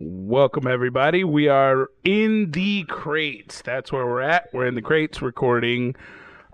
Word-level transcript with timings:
Welcome, 0.00 0.68
everybody. 0.68 1.24
We 1.24 1.48
are 1.48 1.90
in 2.04 2.52
the 2.52 2.84
crates. 2.84 3.62
That's 3.62 3.90
where 3.90 4.06
we're 4.06 4.20
at. 4.20 4.48
We're 4.52 4.66
in 4.66 4.76
the 4.76 4.82
crates 4.82 5.20
recording 5.20 5.96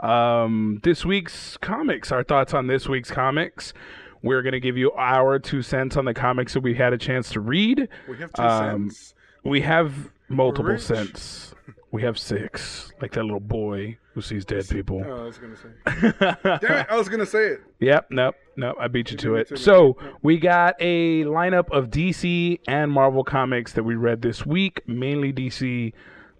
um, 0.00 0.80
this 0.82 1.04
week's 1.04 1.58
comics, 1.58 2.10
our 2.10 2.22
thoughts 2.24 2.54
on 2.54 2.68
this 2.68 2.88
week's 2.88 3.10
comics. 3.10 3.74
We're 4.22 4.40
going 4.40 4.54
to 4.54 4.60
give 4.60 4.78
you 4.78 4.92
our 4.92 5.38
two 5.38 5.60
cents 5.60 5.98
on 5.98 6.06
the 6.06 6.14
comics 6.14 6.54
that 6.54 6.60
we 6.60 6.74
had 6.74 6.94
a 6.94 6.98
chance 6.98 7.28
to 7.32 7.40
read. 7.40 7.86
We 8.08 8.16
have 8.16 8.32
two 8.32 8.42
Um, 8.42 8.90
cents. 8.90 9.14
We 9.44 9.60
have 9.60 10.10
multiple 10.30 10.78
cents. 10.78 11.54
We 11.90 12.00
have 12.00 12.18
six, 12.18 12.92
like 13.02 13.12
that 13.12 13.24
little 13.24 13.40
boy 13.40 13.98
who 14.14 14.20
sees 14.20 14.44
dead 14.44 14.68
people. 14.68 15.02
Oh, 15.06 15.22
I 15.22 15.24
was 15.24 15.38
gonna 15.38 15.56
say. 15.56 16.12
Damn 16.44 16.78
it! 16.78 16.86
I 16.88 16.96
was 16.96 17.08
gonna 17.08 17.26
say 17.26 17.48
it. 17.48 17.62
Yep, 17.80 18.06
nope, 18.10 18.36
nope. 18.56 18.76
I 18.80 18.88
beat 18.88 19.10
you 19.10 19.16
to 19.18 19.34
it. 19.36 19.48
to 19.48 19.54
it. 19.54 19.58
So 19.58 19.96
we 20.22 20.38
got 20.38 20.76
a 20.80 21.24
lineup 21.24 21.70
of 21.70 21.90
DC 21.90 22.60
and 22.68 22.90
Marvel 22.92 23.24
comics 23.24 23.72
that 23.72 23.82
we 23.82 23.96
read 23.96 24.22
this 24.22 24.46
week, 24.46 24.80
mainly 24.86 25.32
DC. 25.32 25.92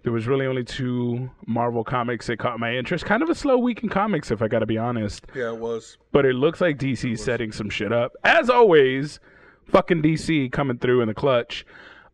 There 0.03 0.13
was 0.13 0.27
really 0.27 0.45
only 0.45 0.63
two 0.63 1.31
Marvel 1.47 1.83
comics 1.83 2.27
that 2.27 2.37
caught 2.37 2.59
my 2.59 2.75
interest. 2.75 3.05
Kind 3.05 3.23
of 3.23 3.29
a 3.29 3.35
slow 3.35 3.57
week 3.57 3.81
in 3.83 3.89
comics, 3.89 4.29
if 4.29 4.41
I 4.41 4.47
got 4.47 4.59
to 4.59 4.67
be 4.67 4.77
honest. 4.77 5.25
Yeah, 5.33 5.49
it 5.49 5.57
was. 5.57 5.97
But 6.11 6.25
it 6.25 6.35
looks 6.35 6.61
like 6.61 6.77
DC's 6.77 7.23
setting 7.23 7.51
some 7.51 7.71
shit 7.71 7.91
up. 7.91 8.13
As 8.23 8.49
always, 8.49 9.19
fucking 9.65 10.03
DC 10.03 10.51
coming 10.51 10.77
through 10.77 11.01
in 11.01 11.07
the 11.07 11.15
clutch. 11.15 11.65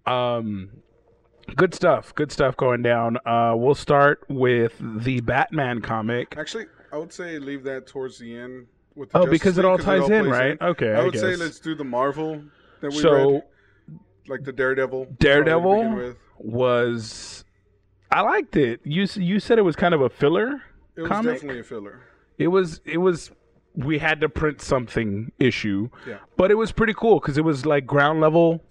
Um, 0.05 0.70
good 1.55 1.73
stuff. 1.73 2.13
Good 2.15 2.31
stuff 2.31 2.55
going 2.57 2.81
down. 2.81 3.17
Uh, 3.25 3.53
we'll 3.55 3.75
start 3.75 4.23
with 4.29 4.73
the 4.79 5.19
Batman 5.21 5.81
comic. 5.81 6.35
Actually, 6.37 6.65
I 6.91 6.97
would 6.97 7.13
say 7.13 7.39
leave 7.39 7.63
that 7.63 7.87
towards 7.87 8.17
the 8.19 8.35
end. 8.37 8.67
With 8.95 9.09
the 9.11 9.17
Oh, 9.19 9.21
Justice 9.21 9.39
because 9.39 9.57
it 9.57 9.63
all 9.65 9.77
ties 9.77 10.09
in, 10.09 10.25
plays 10.25 10.31
right? 10.31 10.61
Okay, 10.61 10.93
I 10.93 10.99
I 11.01 11.03
would 11.05 11.17
say 11.17 11.35
let's 11.37 11.59
do 11.59 11.75
the 11.75 11.83
Marvel 11.85 12.43
that 12.81 12.91
we 12.91 12.97
So- 12.97 13.31
read, 13.31 13.43
like 14.27 14.43
the 14.43 14.51
Daredevil. 14.51 15.15
Daredevil? 15.17 15.61
probably 15.61 15.84
to 15.84 15.89
begin 15.95 16.07
with. 16.09 16.17
was 16.39 17.45
I 18.11 18.21
liked 18.21 18.57
it. 18.57 18.81
You 18.83 19.07
you 19.15 19.39
said 19.39 19.57
it 19.59 19.61
was 19.61 19.77
kind 19.77 19.93
of 19.93 20.01
a 20.01 20.09
filler 20.09 20.61
It 20.98 21.01
was 21.04 21.09
comic. 21.09 21.35
definitely 21.35 21.61
a 21.61 21.63
filler. 21.63 22.01
It 22.37 22.48
was 22.49 22.81
it 22.83 22.98
was 22.98 23.31
we 23.76 23.99
had 23.99 24.20
to 24.20 24.27
print 24.27 24.61
something 24.61 25.31
issue, 25.39 25.89
Yeah. 26.05 26.17
but 26.35 26.51
it 26.51 26.55
was 26.55 26.73
pretty 26.73 26.93
cool 26.93 27.21
because 27.21 27.37
it 27.37 27.45
was 27.45 27.65
like 27.65 27.85
ground 27.85 28.20
level. 28.20 28.61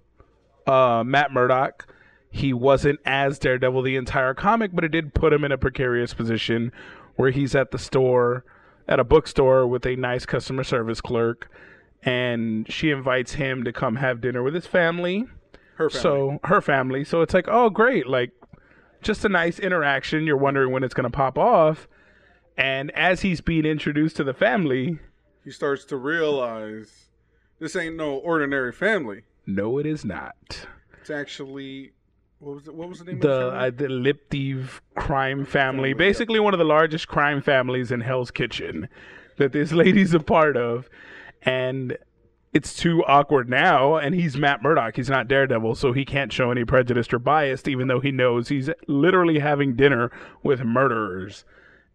Uh, 0.66 1.02
Matt 1.06 1.32
Murdock, 1.32 1.86
he 2.30 2.52
wasn't 2.52 3.00
as 3.04 3.38
Daredevil 3.38 3.82
the 3.82 3.96
entire 3.96 4.34
comic, 4.34 4.70
but 4.72 4.84
it 4.84 4.88
did 4.90 5.14
put 5.14 5.32
him 5.32 5.44
in 5.44 5.52
a 5.52 5.58
precarious 5.58 6.14
position 6.14 6.72
where 7.16 7.30
he's 7.30 7.54
at 7.54 7.70
the 7.72 7.78
store, 7.78 8.44
at 8.88 9.00
a 9.00 9.04
bookstore 9.04 9.66
with 9.66 9.84
a 9.84 9.96
nice 9.96 10.24
customer 10.24 10.64
service 10.64 11.00
clerk, 11.00 11.50
and 12.02 12.70
she 12.72 12.90
invites 12.90 13.34
him 13.34 13.64
to 13.64 13.72
come 13.72 13.96
have 13.96 14.20
dinner 14.20 14.42
with 14.42 14.54
his 14.54 14.66
family. 14.66 15.26
Her 15.74 15.90
family. 15.90 16.02
So 16.02 16.40
her 16.44 16.60
family. 16.60 17.04
So 17.04 17.20
it's 17.22 17.34
like, 17.34 17.46
oh, 17.48 17.68
great. 17.68 18.06
Like, 18.06 18.30
just 19.02 19.24
a 19.24 19.28
nice 19.28 19.58
interaction. 19.58 20.24
You're 20.24 20.36
wondering 20.36 20.72
when 20.72 20.84
it's 20.84 20.94
going 20.94 21.10
to 21.10 21.16
pop 21.16 21.36
off. 21.38 21.88
And 22.56 22.90
as 22.92 23.22
he's 23.22 23.40
being 23.40 23.64
introduced 23.64 24.16
to 24.16 24.24
the 24.24 24.34
family, 24.34 24.98
he 25.42 25.50
starts 25.50 25.84
to 25.86 25.96
realize 25.96 27.06
this 27.58 27.74
ain't 27.74 27.96
no 27.96 28.14
ordinary 28.14 28.72
family. 28.72 29.22
no, 29.46 29.78
it 29.78 29.86
is 29.86 30.04
not. 30.04 30.66
It's 31.00 31.10
actually 31.10 31.92
what 32.40 32.54
was 32.56 32.68
it? 32.68 32.74
What 32.74 32.88
was 32.88 32.98
the 33.00 33.04
name 33.04 33.20
The 33.20 33.30
of 33.30 33.78
the 33.78 33.84
uh, 33.84 33.88
the 33.88 33.94
Liptiv 33.94 34.80
crime 34.96 35.44
family, 35.44 35.92
basically 35.92 36.40
one 36.40 36.54
of 36.54 36.58
the 36.58 36.64
largest 36.64 37.06
crime 37.06 37.42
families 37.42 37.92
in 37.92 38.00
Hell's 38.00 38.30
Kitchen, 38.30 38.88
that 39.36 39.52
this 39.52 39.72
lady's 39.82 40.14
a 40.14 40.20
part 40.20 40.56
of, 40.56 40.88
and 41.42 41.98
it's 42.54 42.74
too 42.74 43.04
awkward 43.04 43.48
now. 43.50 43.96
And 43.96 44.14
he's 44.14 44.38
Matt 44.38 44.62
Murdock; 44.62 44.96
he's 44.96 45.10
not 45.10 45.28
Daredevil, 45.28 45.74
so 45.74 45.92
he 45.92 46.06
can't 46.06 46.32
show 46.32 46.50
any 46.50 46.64
prejudice 46.64 47.12
or 47.12 47.18
bias, 47.18 47.68
even 47.68 47.88
though 47.88 48.00
he 48.00 48.10
knows 48.10 48.48
he's 48.48 48.70
literally 48.88 49.38
having 49.40 49.76
dinner 49.76 50.10
with 50.42 50.62
murderers 50.62 51.44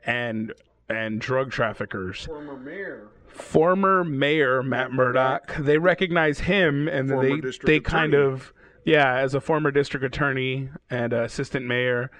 and 0.05 0.53
and 0.87 1.19
drug 1.19 1.51
traffickers. 1.51 2.25
Former 2.25 2.55
mayor. 2.55 3.07
former 3.27 4.03
mayor 4.03 4.61
Matt 4.61 4.93
Murdock. 4.93 5.55
They 5.57 5.79
recognize 5.79 6.41
him, 6.41 6.87
and 6.87 7.09
Former 7.09 7.41
they 7.41 7.57
they 7.65 7.79
kind 7.79 8.13
of 8.13 8.53
yeah, 8.85 9.15
as 9.17 9.33
a 9.33 9.41
former 9.41 9.71
district 9.71 10.05
attorney 10.05 10.69
and 10.89 11.13
uh, 11.13 11.23
assistant 11.23 11.65
mayor. 11.65 12.11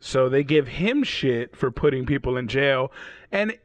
So 0.00 0.28
they 0.28 0.42
give 0.42 0.68
him 0.68 1.02
shit 1.04 1.54
for 1.54 1.70
putting 1.70 2.06
people 2.06 2.36
in 2.36 2.48
jail, 2.48 2.90
and 3.30 3.56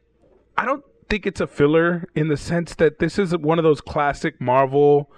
I 0.57 0.66
don't 0.66 0.84
think 1.09 1.25
it's 1.25 1.41
a 1.41 1.47
filler 1.47 2.07
in 2.16 2.28
the 2.28 2.38
sense 2.38 2.75
that 2.75 3.00
this 3.00 3.17
is 3.17 3.35
one 3.38 3.57
of 3.57 3.63
those 3.63 3.81
classic 3.81 4.40
Marvel. 4.41 5.09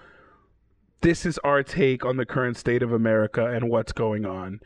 This 1.01 1.25
is 1.25 1.37
our 1.39 1.63
take 1.63 2.05
on 2.05 2.17
the 2.17 2.25
current 2.25 2.57
state 2.57 2.83
of 2.83 2.91
America 2.91 3.45
and 3.45 3.69
what's 3.69 3.91
going 3.91 4.25
on 4.25 4.59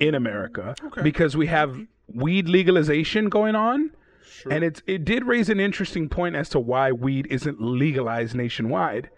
in 0.00 0.14
America 0.14 0.74
Okay. 0.84 1.02
because 1.02 1.36
we 1.36 1.48
have 1.48 1.76
weed 2.06 2.48
legalization 2.48 3.28
going 3.28 3.54
on. 3.54 3.90
Sure. 4.28 4.52
And 4.52 4.64
it's 4.64 4.82
it 4.86 5.04
did 5.04 5.24
raise 5.24 5.48
an 5.48 5.60
interesting 5.60 6.08
point 6.08 6.34
as 6.36 6.48
to 6.50 6.60
why 6.60 6.92
weed 6.92 7.26
isn't 7.30 7.60
legalized 7.60 8.34
nationwide. 8.34 9.10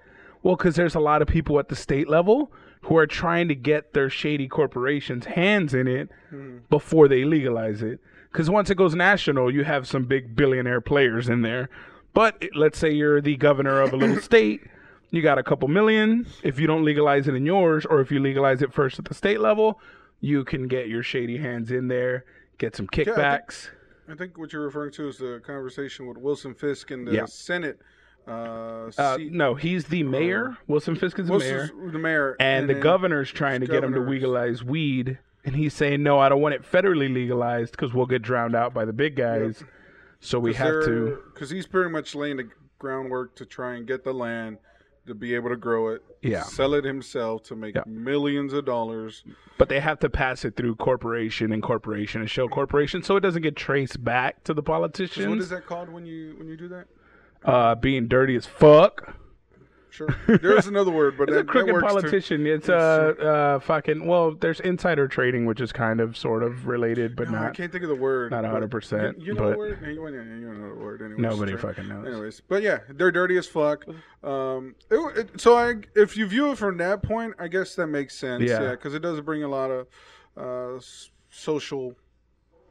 Well, 0.43 0.57
because 0.57 0.77
there's 0.77 0.95
a 0.95 1.01
lot 1.01 1.23
of 1.23 1.29
people 1.29 1.59
at 1.59 1.69
the 1.69 1.77
state 1.77 2.09
level 2.09 2.53
who 2.87 2.97
are 2.97 3.07
trying 3.07 3.49
to 3.49 3.55
get 3.55 3.95
their 3.95 4.09
shady 4.09 4.47
corporations' 4.47 5.27
hands 5.27 5.75
in 5.75 5.89
it 5.89 6.09
hmm. 6.31 6.59
before 6.71 7.09
they 7.09 7.25
legalize 7.25 7.83
it. 7.83 7.99
Because 8.31 8.49
once 8.49 8.71
it 8.71 8.77
goes 8.77 8.95
national, 8.95 9.53
you 9.53 9.65
have 9.65 9.89
some 9.89 10.05
big 10.05 10.37
billionaire 10.37 10.81
players 10.81 11.29
in 11.29 11.43
there. 11.43 11.69
But 12.15 12.45
let's 12.55 12.79
say 12.79 12.93
you're 12.93 13.21
the 13.21 13.37
governor 13.37 13.81
of 13.81 13.93
a 13.93 13.97
little 13.97 14.21
state, 14.21 14.63
you 15.11 15.21
got 15.21 15.37
a 15.37 15.43
couple 15.43 15.67
million. 15.67 16.27
If 16.45 16.61
you 16.61 16.69
don't 16.69 16.85
legalize 16.85 17.27
it 17.27 17.35
in 17.35 17.45
yours, 17.45 17.85
or 17.87 18.01
if 18.01 18.13
you 18.13 18.21
legalize 18.21 18.63
it 18.63 18.73
first 18.73 19.01
at 19.01 19.07
the 19.07 19.15
state 19.15 19.41
level, 19.41 19.81
you 20.21 20.45
can 20.45 20.69
get 20.69 20.89
your 20.89 21.03
shady 21.03 21.39
hands 21.39 21.73
in 21.73 21.89
there, 21.89 22.25
get 22.59 22.77
some 22.77 22.87
I 22.93 22.97
think- 22.97 23.09
kickbacks. 23.09 23.71
I 24.09 24.15
think 24.15 24.39
what 24.39 24.53
you're 24.53 24.63
referring 24.63 24.93
to 24.93 25.09
is 25.09 25.19
the 25.19 25.43
conversation 25.45 26.07
with 26.07 26.17
Wilson 26.17 26.55
Fisk 26.55 26.93
in 26.93 27.05
the 27.05 27.13
Yeah. 27.13 27.25
Senate. 27.25 27.81
Uh, 28.27 28.91
Uh, 28.99 29.19
no, 29.31 29.55
he's 29.55 29.87
the 29.87 30.03
mayor. 30.03 30.57
Wilson 30.67 30.95
Fisk 30.97 31.19
is 31.19 31.29
the 31.29 31.39
mayor, 31.39 31.71
the 31.93 31.99
mayor, 31.99 32.37
and, 32.41 32.69
the 32.69 32.75
then- 32.75 32.83
governor's 32.83 33.31
trying 33.31 33.61
to 33.61 33.67
get 33.67 33.83
him 33.85 33.93
to 33.95 34.01
legalize 34.01 34.63
weed, 34.65 35.19
and 35.45 35.55
he's 35.57 35.75
saying, 35.75 36.03
"No, 36.03 36.19
I 36.19 36.29
don't 36.29 36.41
want 36.41 36.55
it 36.55 36.63
federally 36.63 37.13
legalized 37.13 37.73
because 37.73 37.93
we'll 37.95 38.07
get 38.07 38.23
drowned 38.23 38.55
out 38.55 38.73
by 38.75 38.85
the 38.85 38.93
big 38.93 39.17
guys. 39.17 39.63
So 40.21 40.39
we 40.41 40.55
have 40.55 40.85
to." 40.85 41.19
because 41.35 41.51
he's 41.51 41.67
pretty 41.67 41.91
much 41.91 42.15
laying 42.15 42.37
the 42.39 42.49
groundwork 42.79 43.35
to 43.37 43.45
try 43.47 43.75
and 43.75 43.87
get 43.87 44.05
the 44.05 44.13
land 44.15 44.59
to 45.07 45.15
be 45.15 45.35
able 45.37 45.49
to 45.51 45.57
grow 45.57 45.89
it, 45.91 46.03
Yeah. 46.21 46.43
sell 46.43 46.75
it 46.75 46.85
himself 46.85 47.45
to 47.45 47.55
make 47.55 47.77
Yeah. 47.77 47.85
millions 47.87 48.53
of 48.53 48.65
dollars. 48.65 49.23
But 49.57 49.69
they 49.69 49.79
have 49.79 50.01
to 50.01 50.11
pass 50.11 50.45
it 50.45 50.57
through 50.57 50.75
corporation 50.77 51.53
and 51.53 51.63
corporation 51.63 52.21
and 52.23 52.29
show 52.29 52.49
corporation, 52.49 53.03
so 53.05 53.15
it 53.17 53.21
doesn't 53.21 53.43
get 53.43 53.55
traced 53.55 54.03
back 54.03 54.43
to 54.45 54.53
the 54.53 54.63
What 54.63 54.67
politicians. 54.67 55.45
is 55.45 55.51
that 55.51 55.65
called 55.67 55.91
when 55.91 56.07
you 56.07 56.35
when 56.39 56.49
you 56.49 56.57
do 56.57 56.67
that? 56.69 56.87
Uh, 57.47 57.75
being 57.77 58.09
dirty 58.09 58.35
as 58.37 58.45
fuck. 58.47 59.15
Sure, 59.91 60.15
there's 60.27 60.67
another 60.67 60.91
word, 60.91 61.17
but 61.17 61.31
It's 61.31 61.37
that, 61.37 61.41
a 61.41 61.45
crooked 61.45 61.73
works 61.73 61.85
too. 61.87 61.89
politician. 62.01 62.47
It's 62.47 62.69
uh, 62.69 62.75
uh, 62.75 63.59
fucking. 63.61 64.07
Well, 64.07 64.35
there's 64.35 64.61
insider 64.61 65.09
trading, 65.09 65.47
which 65.47 65.59
is 65.59 65.73
kind 65.73 66.01
of, 66.03 66.19
sort 66.19 66.43
of 66.43 66.67
related, 66.67 67.17
but 67.17 67.31
No, 67.31 67.39
I 67.39 67.51
can't 67.51 67.73
think 67.73 67.83
of 67.83 67.89
the 67.89 67.95
word. 67.95 68.33
not 68.33 68.43
but 68.43 68.63
100%, 68.69 69.19
You, 69.21 69.25
you 69.25 69.33
know 69.35 69.41
but- 69.45 69.51
the 69.53 69.57
word? 69.57 69.79
Yeah, 69.81 69.89
you, 69.89 70.07
you 70.07 70.53
know 70.53 70.69
the 70.69 70.75
word. 70.75 71.01
Anyways, 71.01 71.19
Nobody 71.23 71.53
Trey. 71.53 71.61
fucking 71.63 71.89
knows. 71.89 72.07
Anyways, 72.07 72.41
but 72.47 72.63
yeah, 72.63 72.81
they're 72.91 73.11
dirty 73.13 73.39
as 73.39 73.47
fuck. 73.47 73.87
Um, 74.23 74.75
it, 74.91 75.19
it, 75.19 75.41
so 75.41 75.57
I, 75.57 75.77
if 75.95 76.15
you 76.15 76.27
view 76.27 76.51
it 76.51 76.59
from 76.59 76.77
that 76.77 77.03
point, 77.03 77.33
I 77.39 77.49
guess 77.49 77.75
that 77.77 77.87
makes 77.87 78.19
sense. 78.19 78.43
Yeah. 78.43 78.61
Yeah, 78.61 78.71
because 78.73 78.93
it 78.93 79.01
does 79.01 79.19
bring 79.23 79.45
a 79.45 79.49
lot 79.49 79.71
of 79.71 79.87
uh, 80.37 80.79
social 81.31 81.95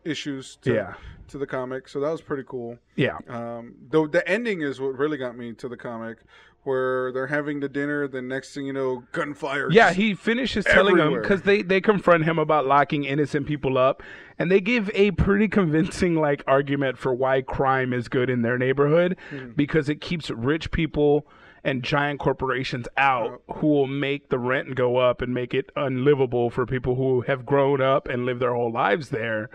issues 0.06 0.58
to, 0.62 0.74
Yeah. 0.74 0.94
to 1.30 1.38
the 1.38 1.48
comic. 1.48 1.88
So 1.88 2.00
that 2.00 2.10
was 2.12 2.22
pretty 2.22 2.44
cool. 2.48 2.78
Yeah. 2.96 3.18
Um, 3.28 3.76
though 3.90 4.08
the 4.08 4.28
ending 4.28 4.62
is 4.62 4.80
what 4.80 4.98
really 4.98 5.18
got 5.18 5.38
me 5.38 5.54
to 5.54 5.68
the 5.68 5.78
comic, 5.78 6.20
where 6.64 7.12
they're 7.12 7.28
having 7.28 7.60
the 7.60 7.70
dinner. 7.70 8.08
The 8.08 8.22
next 8.24 8.54
thing 8.56 8.66
you 8.66 8.74
know, 8.74 9.04
gunfire. 9.12 9.70
Yeah, 9.72 9.94
he 9.94 10.16
finishes 10.16 10.66
telling 10.66 10.98
them 10.98 11.14
because 11.14 11.44
they 11.44 11.62
they 11.62 11.80
confront 11.80 12.24
him 12.26 12.40
about 12.40 12.66
locking 12.66 13.04
innocent 13.04 13.46
people 13.46 13.78
up, 13.78 14.02
and 14.40 14.52
they 14.52 14.60
give 14.62 14.90
a 14.96 15.12
pretty 15.12 15.48
convincing 15.48 16.16
like 16.16 16.44
argument 16.48 16.98
for 16.98 17.14
why 17.14 17.42
crime 17.42 17.94
is 17.94 18.08
good 18.08 18.30
in 18.32 18.42
their 18.42 18.58
neighborhood 18.58 19.16
Hmm. 19.30 19.52
because 19.56 19.90
it 19.90 20.02
keeps 20.02 20.30
rich 20.32 20.72
people 20.72 21.28
and 21.64 21.82
giant 21.84 22.20
corporations 22.20 22.88
out 22.98 23.42
who 23.56 23.68
will 23.68 23.88
make 23.88 24.30
the 24.30 24.38
rent 24.40 24.76
go 24.76 24.98
up 24.98 25.22
and 25.22 25.34
make 25.34 25.54
it 25.54 25.72
unlivable 25.76 26.50
for 26.52 26.66
people 26.66 26.96
who 26.96 27.22
have 27.22 27.44
grown 27.46 27.82
up 27.82 28.08
and 28.08 28.24
lived 28.26 28.40
their 28.40 28.54
whole 28.54 28.72
lives 28.72 29.10
there. 29.10 29.50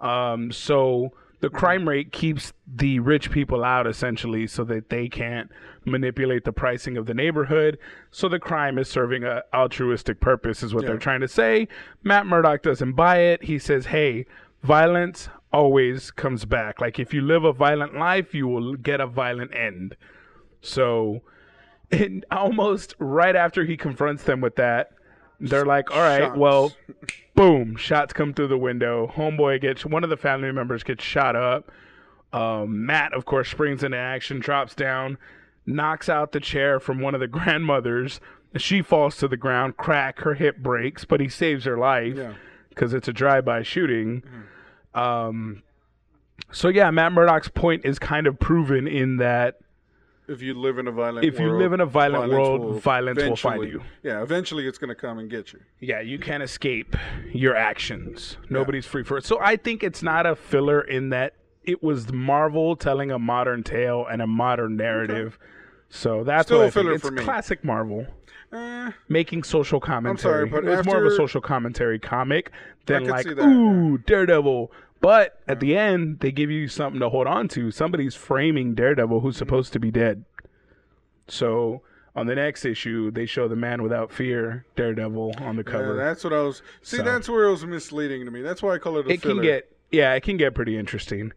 Um, 0.00 0.52
so 0.52 1.12
the 1.40 1.50
crime 1.50 1.88
rate 1.88 2.12
keeps 2.12 2.52
the 2.66 3.00
rich 3.00 3.30
people 3.30 3.64
out 3.64 3.86
essentially 3.86 4.46
so 4.46 4.62
that 4.64 4.90
they 4.90 5.08
can't 5.08 5.50
manipulate 5.84 6.44
the 6.44 6.52
pricing 6.52 6.96
of 6.96 7.06
the 7.06 7.14
neighborhood. 7.14 7.78
So 8.10 8.28
the 8.28 8.38
crime 8.38 8.78
is 8.78 8.88
serving 8.88 9.24
a 9.24 9.42
altruistic 9.54 10.20
purpose 10.20 10.62
is 10.62 10.74
what 10.74 10.84
they're 10.84 10.98
trying 10.98 11.20
to 11.20 11.28
say. 11.28 11.68
Matt 12.02 12.26
Murdock 12.26 12.62
doesn't 12.62 12.92
buy 12.92 13.20
it. 13.20 13.44
He 13.44 13.58
says, 13.58 13.86
"Hey, 13.86 14.26
violence 14.62 15.28
always 15.52 16.10
comes 16.10 16.44
back. 16.44 16.80
Like 16.80 16.98
if 16.98 17.14
you 17.14 17.22
live 17.22 17.44
a 17.44 17.52
violent 17.52 17.94
life, 17.94 18.34
you 18.34 18.46
will 18.46 18.74
get 18.76 19.00
a 19.00 19.06
violent 19.06 19.54
end." 19.54 19.96
So 20.60 21.22
and 21.90 22.24
almost 22.30 22.94
right 22.98 23.34
after 23.34 23.64
he 23.64 23.76
confronts 23.76 24.24
them 24.24 24.40
with 24.40 24.56
that, 24.56 24.92
They're 25.40 25.64
like, 25.64 25.90
all 25.90 26.00
right, 26.00 26.20
Shots. 26.24 26.36
well, 26.38 26.72
boom, 27.34 27.76
shots 27.76 28.12
come 28.12 28.34
through 28.34 28.48
the 28.48 28.58
window. 28.58 29.10
Homeboy 29.14 29.60
gets 29.60 29.86
one 29.86 30.04
of 30.04 30.10
the 30.10 30.16
family 30.16 30.52
members 30.52 30.82
gets 30.82 31.02
shot 31.02 31.34
up. 31.36 31.70
Um, 32.32 32.84
Matt, 32.86 33.12
of 33.14 33.24
course, 33.24 33.48
springs 33.48 33.82
into 33.82 33.96
action, 33.96 34.38
drops 34.38 34.74
down, 34.74 35.16
knocks 35.66 36.08
out 36.08 36.32
the 36.32 36.40
chair 36.40 36.78
from 36.78 37.00
one 37.00 37.14
of 37.14 37.20
the 37.20 37.26
grandmothers. 37.38 38.20
She 38.56 38.82
falls 38.82 39.16
to 39.18 39.28
the 39.28 39.36
ground, 39.36 39.76
crack, 39.76 40.20
her 40.20 40.34
hip 40.34 40.58
breaks, 40.58 41.04
but 41.04 41.20
he 41.20 41.28
saves 41.28 41.64
her 41.64 41.78
life 41.78 42.16
Yeah. 42.16 42.34
because 42.68 42.92
it's 42.92 43.08
a 43.08 43.12
drive-by 43.12 43.62
shooting. 43.62 44.22
Um, 44.94 45.62
so 46.52 46.68
yeah, 46.68 46.90
Matt 46.90 47.12
Murdock's 47.12 47.48
point 47.48 47.84
is 47.84 47.98
kind 47.98 48.26
of 48.26 48.38
proven 48.38 48.86
in 48.88 49.18
that 49.18 49.58
If 50.30 50.42
you 50.42 50.54
live 50.54 50.78
in 50.78 50.86
a 50.86 50.92
violent 50.92 51.26
if 51.26 51.40
you 51.40 51.46
world, 51.48 51.58
live 51.58 51.72
in 51.72 51.80
a 51.80 51.86
violent 51.86 52.30
violence 52.30 52.32
world, 52.32 52.60
will 52.60 52.72
violence 52.78 53.20
will 53.20 53.34
find 53.34 53.64
you. 53.64 53.82
Yeah, 54.04 54.22
eventually 54.22 54.68
it's 54.68 54.78
going 54.78 54.90
to 54.90 54.94
come 54.94 55.18
and 55.18 55.28
get 55.28 55.52
you. 55.52 55.58
Yeah, 55.80 56.00
you 56.00 56.20
can't 56.20 56.40
escape 56.40 56.94
your 57.32 57.56
actions. 57.56 58.36
Nobody's 58.48 58.86
free 58.86 59.02
for 59.02 59.18
it. 59.18 59.24
So 59.24 59.40
I 59.40 59.56
think 59.56 59.82
it's 59.82 60.04
not 60.04 60.26
a 60.26 60.36
filler 60.36 60.82
in 60.82 61.08
that 61.10 61.34
it 61.64 61.82
was 61.82 62.12
Marvel 62.12 62.76
telling 62.76 63.10
a 63.10 63.18
modern 63.18 63.64
tale 63.64 64.06
and 64.08 64.22
a 64.22 64.26
modern 64.28 64.76
narrative. 64.76 65.36
So 65.88 66.22
that's 66.22 66.46
Still 66.46 66.58
what 66.58 66.66
I 66.68 66.70
think. 66.70 66.84
filler 66.84 66.94
It's 66.94 67.04
for 67.04 67.10
me. 67.10 67.24
classic 67.24 67.64
Marvel 67.64 68.06
Uh, 68.52 68.92
making 69.08 69.42
social 69.42 69.80
commentary. 69.80 70.10
I'm 70.12 70.18
sorry, 70.18 70.46
but 70.46 70.64
it 70.64 70.76
was 70.76 70.86
more 70.86 70.98
of 71.04 71.12
a 71.12 71.16
social 71.16 71.40
commentary 71.40 71.98
comic 71.98 72.52
than 72.86 73.04
like 73.08 73.26
that, 73.26 73.38
ooh 73.44 73.98
Daredevil. 73.98 74.70
But 75.00 75.40
at 75.48 75.60
the 75.60 75.76
end, 75.76 76.20
they 76.20 76.30
give 76.30 76.50
you 76.50 76.68
something 76.68 77.00
to 77.00 77.08
hold 77.08 77.26
on 77.26 77.48
to. 77.48 77.70
Somebody's 77.70 78.14
framing 78.14 78.74
Daredevil 78.74 79.18
Mm-hmm. 79.18 79.26
who's 79.26 79.36
supposed 79.36 79.72
to 79.72 79.80
be 79.80 79.90
dead. 79.90 80.24
So 81.28 81.82
on 82.14 82.26
the 82.26 82.34
next 82.34 82.64
issue, 82.64 83.10
they 83.10 83.24
show 83.26 83.48
the 83.48 83.56
man 83.56 83.82
without 83.82 84.10
fear, 84.12 84.66
Daredevil, 84.76 85.34
on 85.38 85.56
the 85.56 85.62
yeah, 85.66 85.70
cover. 85.72 85.94
that's 85.96 86.24
what 86.24 86.32
I 86.32 86.42
was. 86.42 86.62
See, 86.82 86.98
So. 86.98 87.02
that's 87.02 87.28
where 87.28 87.44
it 87.44 87.50
was 87.50 87.64
misleading 87.64 88.24
to 88.24 88.30
me. 88.30 88.42
That's 88.42 88.62
why 88.62 88.74
I 88.74 88.78
call 88.78 88.98
it 88.98 89.06
a 89.06 89.10
it 89.10 89.22
filler. 89.22 89.34
can 89.36 89.42
get 89.42 89.72
yeah, 89.92 90.12
it 90.14 90.22
can 90.22 90.36
get 90.36 90.54
pretty 90.54 90.76
interesting. 90.76 91.32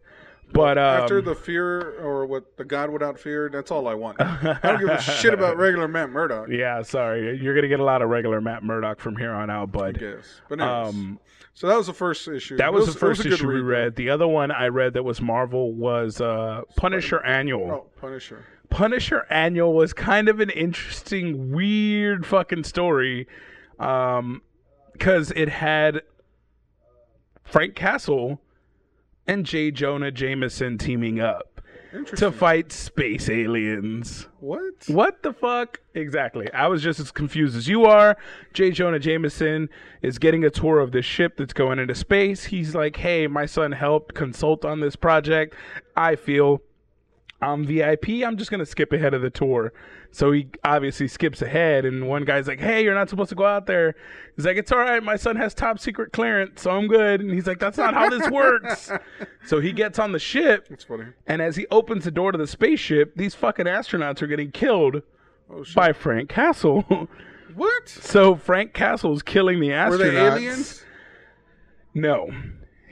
But 0.54 0.78
um, 0.78 1.02
After 1.02 1.20
the 1.20 1.34
fear 1.34 2.00
or 2.00 2.26
what 2.26 2.56
the 2.56 2.64
God 2.64 2.88
without 2.90 3.18
fear, 3.18 3.50
that's 3.52 3.72
all 3.72 3.88
I 3.88 3.94
want. 3.94 4.18
I 4.20 4.58
don't 4.62 4.78
give 4.78 4.88
a 4.88 5.02
shit 5.02 5.34
about 5.34 5.56
regular 5.56 5.88
Matt 5.88 6.10
Murdock. 6.10 6.48
yeah, 6.48 6.80
sorry, 6.82 7.36
you're 7.42 7.56
gonna 7.56 7.66
get 7.66 7.80
a 7.80 7.84
lot 7.84 8.02
of 8.02 8.08
regular 8.08 8.40
Matt 8.40 8.62
Murdock 8.62 9.00
from 9.00 9.16
here 9.16 9.32
on 9.32 9.50
out. 9.50 9.64
I 9.64 9.72
But 9.72 9.98
guess. 9.98 10.40
But 10.48 10.60
anyways, 10.60 10.94
um, 10.94 11.18
so 11.54 11.66
that 11.66 11.76
was 11.76 11.88
the 11.88 11.92
first 11.92 12.28
issue. 12.28 12.56
that 12.56 12.68
It 12.68 12.72
was 12.72 12.86
the 12.86 12.92
first 12.98 13.24
good 13.24 13.32
issue 13.32 13.48
we 13.48 13.60
read. 13.60 13.96
The 13.96 14.10
other 14.10 14.28
one 14.28 14.52
I 14.52 14.68
read 14.68 14.94
that 14.94 15.02
was 15.02 15.20
Marvel 15.20 15.72
was 15.72 16.20
uh, 16.20 16.62
Punisher 16.76 17.20
Annual. 17.26 17.70
Oh, 17.70 17.86
Punisher. 18.00 18.44
Punisher 18.70 19.26
Annual 19.30 19.74
was 19.74 19.92
kind 19.92 20.28
of 20.28 20.38
an 20.38 20.50
interesting, 20.50 21.50
weird 21.52 22.24
fucking 22.26 22.62
story, 22.64 23.26
um, 23.80 24.40
because 24.92 25.32
it 25.32 25.48
had 25.48 26.02
Frank 27.42 27.74
Castle 27.74 28.40
and 29.26 29.46
J. 29.46 29.70
Jonah 29.70 30.10
Jameson 30.10 30.78
teaming 30.78 31.20
up 31.20 31.60
to 32.16 32.32
fight 32.32 32.72
space 32.72 33.28
aliens. 33.28 34.28
what? 34.40 34.62
What 34.88 35.22
the 35.22 35.32
fuck? 35.32 35.80
Exactly. 35.94 36.52
I 36.52 36.66
was 36.66 36.82
just 36.82 36.98
as 36.98 37.10
confused 37.10 37.56
as 37.56 37.68
you 37.68 37.84
are. 37.84 38.16
J. 38.52 38.70
Jonah 38.72 38.98
Jameson 38.98 39.68
is 40.02 40.18
getting 40.18 40.44
a 40.44 40.50
tour 40.50 40.80
of 40.80 40.92
this 40.92 41.04
ship 41.04 41.36
that's 41.36 41.52
going 41.52 41.78
into 41.78 41.94
space. 41.94 42.44
He's 42.44 42.74
like, 42.74 42.96
hey, 42.96 43.26
my 43.26 43.46
son 43.46 43.72
helped 43.72 44.14
consult 44.14 44.64
on 44.64 44.80
this 44.80 44.96
project. 44.96 45.54
I 45.96 46.16
feel 46.16 46.62
I'm 47.40 47.64
VIP. 47.64 48.08
I'm 48.24 48.36
just 48.36 48.50
going 48.50 48.60
to 48.60 48.66
skip 48.66 48.92
ahead 48.92 49.14
of 49.14 49.22
the 49.22 49.30
tour. 49.30 49.72
So 50.10 50.30
he 50.30 50.48
obviously 50.62 51.08
skips 51.08 51.42
ahead, 51.42 51.84
and 51.84 52.08
one 52.08 52.24
guy's 52.24 52.46
like, 52.46 52.60
hey, 52.60 52.84
you're 52.84 52.94
not 52.94 53.10
supposed 53.10 53.30
to 53.30 53.34
go 53.34 53.44
out 53.44 53.66
there. 53.66 53.96
He's 54.36 54.46
like, 54.46 54.56
it's 54.56 54.70
all 54.70 54.78
right. 54.78 55.02
My 55.02 55.16
son 55.16 55.34
has 55.36 55.54
top 55.54 55.78
secret 55.78 56.12
clearance, 56.12 56.62
so 56.62 56.70
I'm 56.70 56.86
good. 56.86 57.20
And 57.20 57.30
he's 57.30 57.46
like, 57.46 57.58
that's 57.58 57.76
not 57.76 57.94
how 57.94 58.08
this 58.08 58.30
works. 58.30 58.92
so 59.46 59.60
he 59.60 59.72
gets 59.72 59.98
on 59.98 60.12
the 60.12 60.18
ship. 60.20 60.68
That's 60.68 60.84
funny. 60.84 61.06
And 61.26 61.42
as 61.42 61.56
he 61.56 61.66
opens 61.70 62.04
the 62.04 62.12
door 62.12 62.30
to 62.32 62.38
the 62.38 62.46
spaceship, 62.46 63.14
these 63.16 63.34
fucking 63.34 63.66
astronauts 63.66 64.22
are 64.22 64.28
getting 64.28 64.52
killed 64.52 65.02
Oh 65.50 65.64
by 65.74 65.92
Frank 65.92 66.28
Castle. 66.28 67.08
What? 67.54 67.88
so 67.88 68.34
Frank 68.34 68.72
Castle's 68.72 69.22
killing 69.22 69.60
the 69.60 69.68
astronauts. 69.68 69.90
Were 69.90 69.96
they 69.98 70.16
aliens? 70.16 70.84
No. 71.94 72.30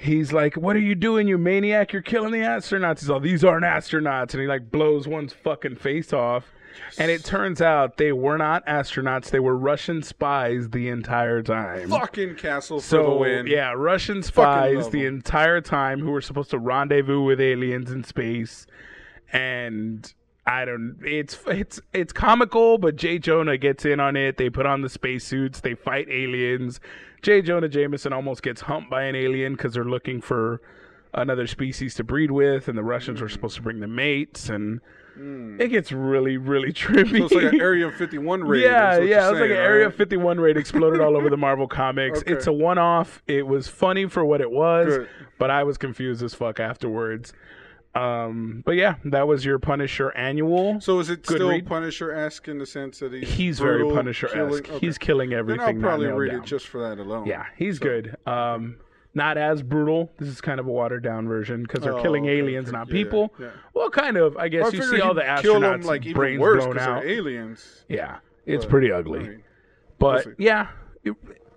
He's 0.02 0.32
like, 0.32 0.56
"What 0.56 0.74
are 0.74 0.80
you 0.80 0.94
doing, 0.94 1.28
you 1.28 1.38
maniac? 1.38 1.92
You're 1.92 2.02
killing 2.02 2.32
the 2.32 2.38
astronauts." 2.40 3.00
He's 3.00 3.08
all, 3.10 3.20
"These 3.20 3.44
aren't 3.44 3.64
astronauts," 3.64 4.34
and 4.34 4.40
he 4.40 4.46
like 4.48 4.70
blows 4.70 5.06
one's 5.06 5.32
fucking 5.32 5.76
face 5.76 6.12
off. 6.12 6.52
And 6.98 7.10
it 7.10 7.22
turns 7.22 7.60
out 7.60 7.98
they 7.98 8.12
were 8.12 8.38
not 8.38 8.66
astronauts; 8.66 9.30
they 9.30 9.38
were 9.38 9.56
Russian 9.56 10.02
spies 10.02 10.70
the 10.70 10.88
entire 10.88 11.42
time. 11.42 11.88
Fucking 11.90 12.34
castle 12.36 12.80
for 12.80 12.96
the 12.96 13.02
So 13.04 13.16
win. 13.18 13.46
yeah, 13.46 13.74
Russian 13.76 14.22
spies 14.22 14.88
the 14.88 15.04
entire 15.06 15.60
time 15.60 16.00
who 16.00 16.10
were 16.10 16.22
supposed 16.22 16.50
to 16.50 16.58
rendezvous 16.58 17.20
with 17.22 17.40
aliens 17.40 17.90
in 17.92 18.02
space, 18.04 18.66
and 19.32 20.12
I 20.46 20.64
don't. 20.64 20.96
It's 21.04 21.38
it's 21.46 21.80
it's 21.92 22.12
comical, 22.12 22.76
but 22.78 22.96
J. 22.96 23.18
Jonah 23.18 23.56
gets 23.56 23.84
in 23.84 24.00
on 24.00 24.16
it. 24.16 24.38
They 24.38 24.50
put 24.50 24.66
on 24.66 24.82
the 24.82 24.88
spacesuits. 24.88 25.60
They 25.60 25.74
fight 25.74 26.08
aliens. 26.10 26.80
J. 27.22 27.42
Jonah 27.42 27.68
Jameson 27.68 28.12
almost 28.12 28.42
gets 28.42 28.62
humped 28.62 28.90
by 28.90 29.04
an 29.04 29.14
alien 29.14 29.54
because 29.54 29.74
they're 29.74 29.84
looking 29.84 30.20
for 30.20 30.60
another 31.14 31.46
species 31.46 31.94
to 31.94 32.04
breed 32.04 32.32
with, 32.32 32.66
and 32.66 32.76
the 32.76 32.82
Russians 32.82 33.20
were 33.20 33.28
supposed 33.28 33.54
to 33.56 33.62
bring 33.62 33.78
the 33.78 33.86
mates, 33.86 34.48
and 34.48 34.80
hmm. 35.14 35.60
it 35.60 35.68
gets 35.68 35.92
really 35.92 36.38
really 36.38 36.72
trippy. 36.72 37.18
So 37.18 37.24
it's 37.26 37.34
like 37.34 37.52
an 37.52 37.60
Area 37.60 37.88
51 37.92 38.42
raid. 38.42 38.62
Yeah, 38.62 38.98
yeah. 38.98 38.98
you're 38.98 39.28
It 39.28 39.30
was 39.30 39.40
like 39.40 39.50
an 39.50 39.56
saying, 39.56 39.66
Area 39.66 39.86
right? 39.86 39.94
51 39.94 40.40
raid 40.40 40.56
exploded 40.56 41.00
all 41.00 41.16
over 41.16 41.30
the 41.30 41.36
Marvel 41.36 41.68
comics. 41.68 42.18
Okay. 42.18 42.32
It's 42.32 42.48
a 42.48 42.52
one 42.52 42.78
off. 42.78 43.22
It 43.28 43.46
was 43.46 43.68
funny 43.68 44.06
for 44.08 44.24
what 44.24 44.40
it 44.40 44.50
was, 44.50 44.88
Good. 44.88 45.08
but 45.38 45.50
I 45.50 45.62
was 45.62 45.78
confused 45.78 46.20
as 46.24 46.34
fuck 46.34 46.58
afterwards. 46.58 47.32
Um, 47.94 48.62
but 48.64 48.72
yeah, 48.72 48.94
that 49.04 49.28
was 49.28 49.44
your 49.44 49.58
Punisher 49.58 50.10
annual. 50.16 50.80
So 50.80 50.98
is 50.98 51.10
it 51.10 51.26
Good 51.26 51.36
still 51.36 51.50
read. 51.50 51.66
Punisher-esque 51.66 52.48
in 52.48 52.58
the 52.58 52.64
sense 52.66 53.00
that 53.00 53.12
he's 53.12 53.28
He's 53.30 53.58
very 53.58 53.78
brutal, 53.80 53.96
Punisher 53.96 54.26
esque. 54.28 54.34
killing- 54.36 54.64
okay. 54.64 54.78
He's 54.78 54.96
killing 54.98 55.30
Then 55.30 55.38
everything. 55.40 55.76
I'll 55.76 55.82
probably 55.82 56.06
read 56.06 56.30
down. 56.30 56.40
it 56.40 56.46
just 56.46 56.68
for 56.68 56.80
that 56.88 56.98
alone. 56.98 57.26
Yeah, 57.26 57.44
he's 57.56 57.78
good. 57.78 58.16
Um, 58.26 58.76
not 59.14 59.36
as 59.36 59.62
brutal. 59.62 60.10
This 60.18 60.28
is 60.28 60.40
kind 60.40 60.58
of 60.58 60.66
a 60.66 60.70
watered 60.70 61.02
down 61.02 61.28
version 61.28 61.62
because 61.64 61.82
they're 61.82 61.92
Oh, 61.98 62.00
killing 62.02 62.24
okay, 62.24 62.38
aliens, 62.38 62.72
not 62.72 62.88
Yeah, 62.88 62.92
people. 62.92 63.34
yeah. 63.38 63.48
Well, 63.74 63.90
kind 63.90 64.16
of. 64.16 64.38
I 64.38 64.48
guess 64.48 64.62
Well, 64.62 64.72
I 64.72 64.76
you 64.76 64.82
see 64.84 65.00
all 65.02 65.12
the 65.12 65.20
kill 65.42 65.60
them, 65.60 65.82
astronauts' 65.82 65.84
like 65.84 66.14
brains 66.14 66.38
blown 66.40 66.78
out. 66.78 67.04
aliens. 67.04 67.84
Yeah, 67.90 68.18
it's 68.46 68.64
But, 68.64 68.70
pretty 68.70 68.90
I 68.90 68.96
ugly. 69.00 69.18
mean, 69.20 69.42
But 69.98 70.28
yeah, 70.38 70.68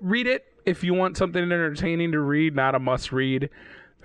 read 0.01 0.27
it 0.27 0.45
if 0.65 0.83
you 0.83 0.93
want 0.93 1.15
something 1.15 1.41
entertaining 1.41 2.11
to 2.11 2.19
read, 2.19 2.55
not 2.55 2.75
a 2.75 2.79
must 2.79 3.13
read. 3.13 3.49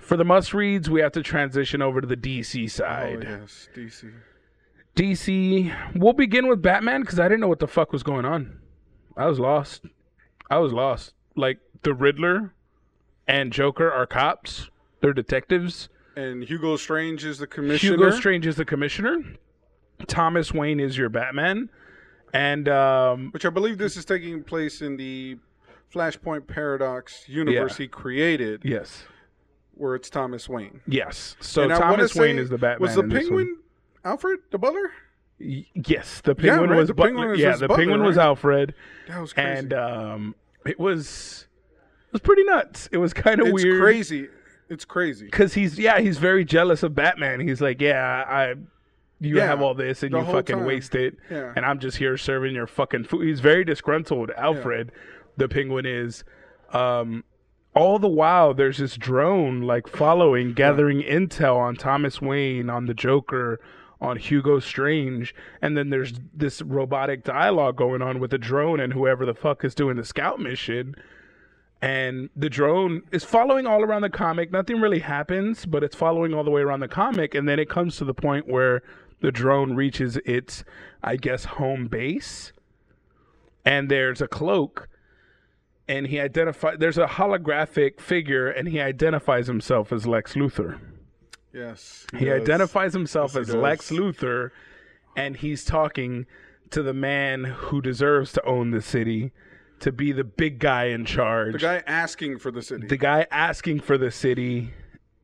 For 0.01 0.17
the 0.17 0.25
must 0.25 0.53
reads, 0.53 0.89
we 0.89 0.99
have 1.01 1.11
to 1.13 1.23
transition 1.23 1.81
over 1.81 2.01
to 2.01 2.07
the 2.07 2.17
DC 2.17 2.69
side. 2.69 3.25
oh 3.27 3.39
yes, 3.41 3.69
DC. 3.75 4.11
DC, 4.95 5.95
we'll 5.95 6.13
begin 6.13 6.47
with 6.47 6.61
Batman 6.61 7.01
because 7.01 7.19
I 7.19 7.25
didn't 7.29 7.39
know 7.39 7.47
what 7.47 7.59
the 7.59 7.67
fuck 7.67 7.93
was 7.93 8.03
going 8.03 8.25
on. 8.25 8.59
I 9.15 9.27
was 9.27 9.39
lost. 9.39 9.85
I 10.49 10.57
was 10.57 10.73
lost. 10.73 11.13
Like 11.35 11.59
the 11.83 11.93
Riddler 11.93 12.53
and 13.27 13.53
Joker 13.53 13.89
are 13.91 14.05
cops. 14.05 14.69
They're 14.99 15.13
detectives. 15.13 15.87
And 16.17 16.43
Hugo 16.43 16.75
Strange 16.75 17.23
is 17.23 17.37
the 17.39 17.47
commissioner. 17.47 17.93
Hugo 17.95 18.11
Strange 18.11 18.45
is 18.45 18.57
the 18.57 18.65
commissioner. 18.65 19.23
Thomas 20.07 20.53
Wayne 20.53 20.79
is 20.81 20.97
your 20.97 21.07
Batman. 21.09 21.69
And 22.33 22.67
um, 22.67 23.29
which 23.31 23.45
I 23.45 23.49
believe 23.49 23.77
this 23.77 23.95
is 23.95 24.03
taking 24.03 24.43
place 24.43 24.81
in 24.81 24.97
the 24.97 25.37
Flashpoint 25.93 26.47
Paradox 26.47 27.27
universe 27.29 27.73
Yeah. 27.79 27.83
he 27.83 27.87
created, 27.87 28.61
yes, 28.63 29.03
where 29.81 29.95
it's 29.95 30.09
Thomas 30.09 30.47
Wayne. 30.47 30.79
yes. 30.87 31.35
So 31.41 31.63
And 31.63 31.71
Thomas 31.73 32.15
Wayne 32.15 32.37
is 32.39 32.49
the 32.49 32.57
Batman. 32.57 32.87
Was 32.87 32.95
the 32.95 33.01
in 33.01 33.09
this 33.09 33.29
one. 33.29 33.37
Penguin 33.39 33.57
Alfred 34.05 34.39
the 34.51 34.57
Butler? 34.57 34.91
Y- 35.39 35.65
Yes, 35.73 36.21
the 36.21 36.35
Yeah, 36.37 36.51
penguin 36.51 36.69
right, 36.69 36.77
was 36.77 36.87
the 36.87 36.93
Butler. 36.93 37.09
penguin 37.09 37.29
was 37.31 37.39
yeah, 37.39 37.55
the 37.55 37.67
butler, 37.67 37.77
penguin 37.77 38.03
was? 38.03 38.17
Alfred, 38.17 38.73
That 39.07 39.19
was 39.21 39.33
crazy. 39.33 39.49
and 39.59 39.73
um, 39.73 40.35
it 40.65 40.79
was 40.79 41.47
it 42.07 42.13
was 42.13 42.21
pretty 42.21 42.43
nuts. 42.43 42.87
It 42.91 42.97
was 42.97 43.13
kind 43.13 43.41
of 43.41 43.51
weird. 43.51 43.65
it's 43.75 43.79
crazy. 43.81 44.29
It's 44.69 44.85
crazy. 44.85 45.25
because 45.25 45.53
he's 45.53 45.77
yeah 45.79 45.99
he's 45.99 46.17
very 46.17 46.45
jealous 46.45 46.83
of 46.83 46.93
Batman. 46.95 47.39
He's 47.41 47.59
like 47.59 47.81
yeah 47.81 48.23
I 48.27 48.53
you 49.19 49.35
Yeah, 49.37 49.45
have 49.47 49.61
all 49.61 49.73
this 49.73 50.01
and 50.03 50.11
you 50.15 50.23
fucking 50.23 50.57
time. 50.57 50.65
waste 50.65 50.95
it, 50.95 51.15
Yeah. 51.29 51.53
and 51.55 51.65
I'm 51.65 51.79
just 51.79 51.97
here 51.97 52.17
serving 52.17 52.55
your 52.55 52.67
fucking 52.67 53.03
food. 53.05 53.25
He's 53.27 53.39
very 53.39 53.63
disgruntled. 53.65 54.31
Alfred, 54.37 54.91
the 55.37 55.47
penguin 55.49 55.85
is. 55.85 56.23
Um, 56.73 57.23
all 57.75 57.99
the 57.99 58.07
while, 58.07 58.53
there's 58.53 58.79
this 58.79 58.97
drone 58.97 59.61
like 59.61 59.87
following, 59.87 60.53
gathering 60.53 61.01
intel 61.01 61.57
on 61.57 61.75
Thomas 61.75 62.21
Wayne, 62.21 62.69
on 62.69 62.85
the 62.85 62.93
Joker, 62.93 63.59
on 64.01 64.17
Hugo 64.17 64.59
Strange, 64.59 65.33
and 65.61 65.77
then 65.77 65.89
there's 65.89 66.13
this 66.33 66.61
robotic 66.63 67.23
dialogue 67.23 67.77
going 67.77 68.01
on 68.01 68.19
with 68.19 68.31
the 68.31 68.37
drone 68.37 68.79
and 68.79 68.93
whoever 68.93 69.25
the 69.25 69.35
fuck 69.35 69.63
is 69.63 69.75
doing 69.75 69.95
the 69.95 70.03
scout 70.03 70.39
mission. 70.39 70.95
And 71.83 72.29
the 72.35 72.49
drone 72.49 73.03
is 73.11 73.23
following 73.23 73.65
all 73.65 73.83
around 73.83 74.01
the 74.01 74.09
comic. 74.09 74.51
Nothing 74.51 74.81
really 74.81 74.99
happens, 74.99 75.65
but 75.65 75.83
it's 75.83 75.95
following 75.95 76.33
all 76.33 76.43
the 76.43 76.51
way 76.51 76.61
around 76.61 76.81
the 76.81 76.87
comic. 76.87 77.33
And 77.33 77.47
then 77.47 77.57
it 77.57 77.69
comes 77.69 77.97
to 77.97 78.05
the 78.05 78.13
point 78.13 78.47
where 78.47 78.83
the 79.21 79.31
drone 79.31 79.75
reaches 79.75 80.17
its, 80.17 80.63
I 81.03 81.15
guess, 81.15 81.45
home 81.45 81.87
base. 81.87 82.53
And 83.65 83.89
there's 83.89 84.21
a 84.21 84.27
cloak 84.27 84.89
and 85.91 86.07
he 86.07 86.19
identifies. 86.19 86.77
There's 86.79 86.97
a 86.97 87.05
holographic 87.05 87.99
figure, 87.99 88.47
and 88.47 88.67
he 88.67 88.79
identifies 88.79 89.47
himself 89.47 89.91
as 89.91 90.07
Lex 90.07 90.35
Luthor. 90.35 90.79
Yes. 91.53 92.07
He 92.17 92.25
does. 92.25 92.41
identifies 92.41 92.93
himself 92.93 93.33
Yes, 93.35 93.49
as 93.49 93.55
Lex. 93.55 93.91
Luthor, 93.91 94.51
and 95.17 95.35
he's 95.35 95.65
talking 95.65 96.25
to 96.69 96.81
the 96.81 96.93
man 96.93 97.43
who 97.43 97.81
deserves 97.81 98.31
to 98.33 98.45
own 98.45 98.71
the 98.71 98.81
city, 98.81 99.33
to 99.81 99.91
be 99.91 100.13
the 100.13 100.23
big 100.23 100.59
guy 100.59 100.85
in 100.85 101.03
charge. 101.03 101.51
The 101.53 101.59
guy 101.59 101.83
asking 101.85 102.39
for 102.39 102.51
the 102.51 102.61
city. 102.61 102.87
the 102.87 102.95
guy 102.97 103.27
asking 103.29 103.81
for 103.81 103.97
the 103.97 104.11
city. 104.11 104.73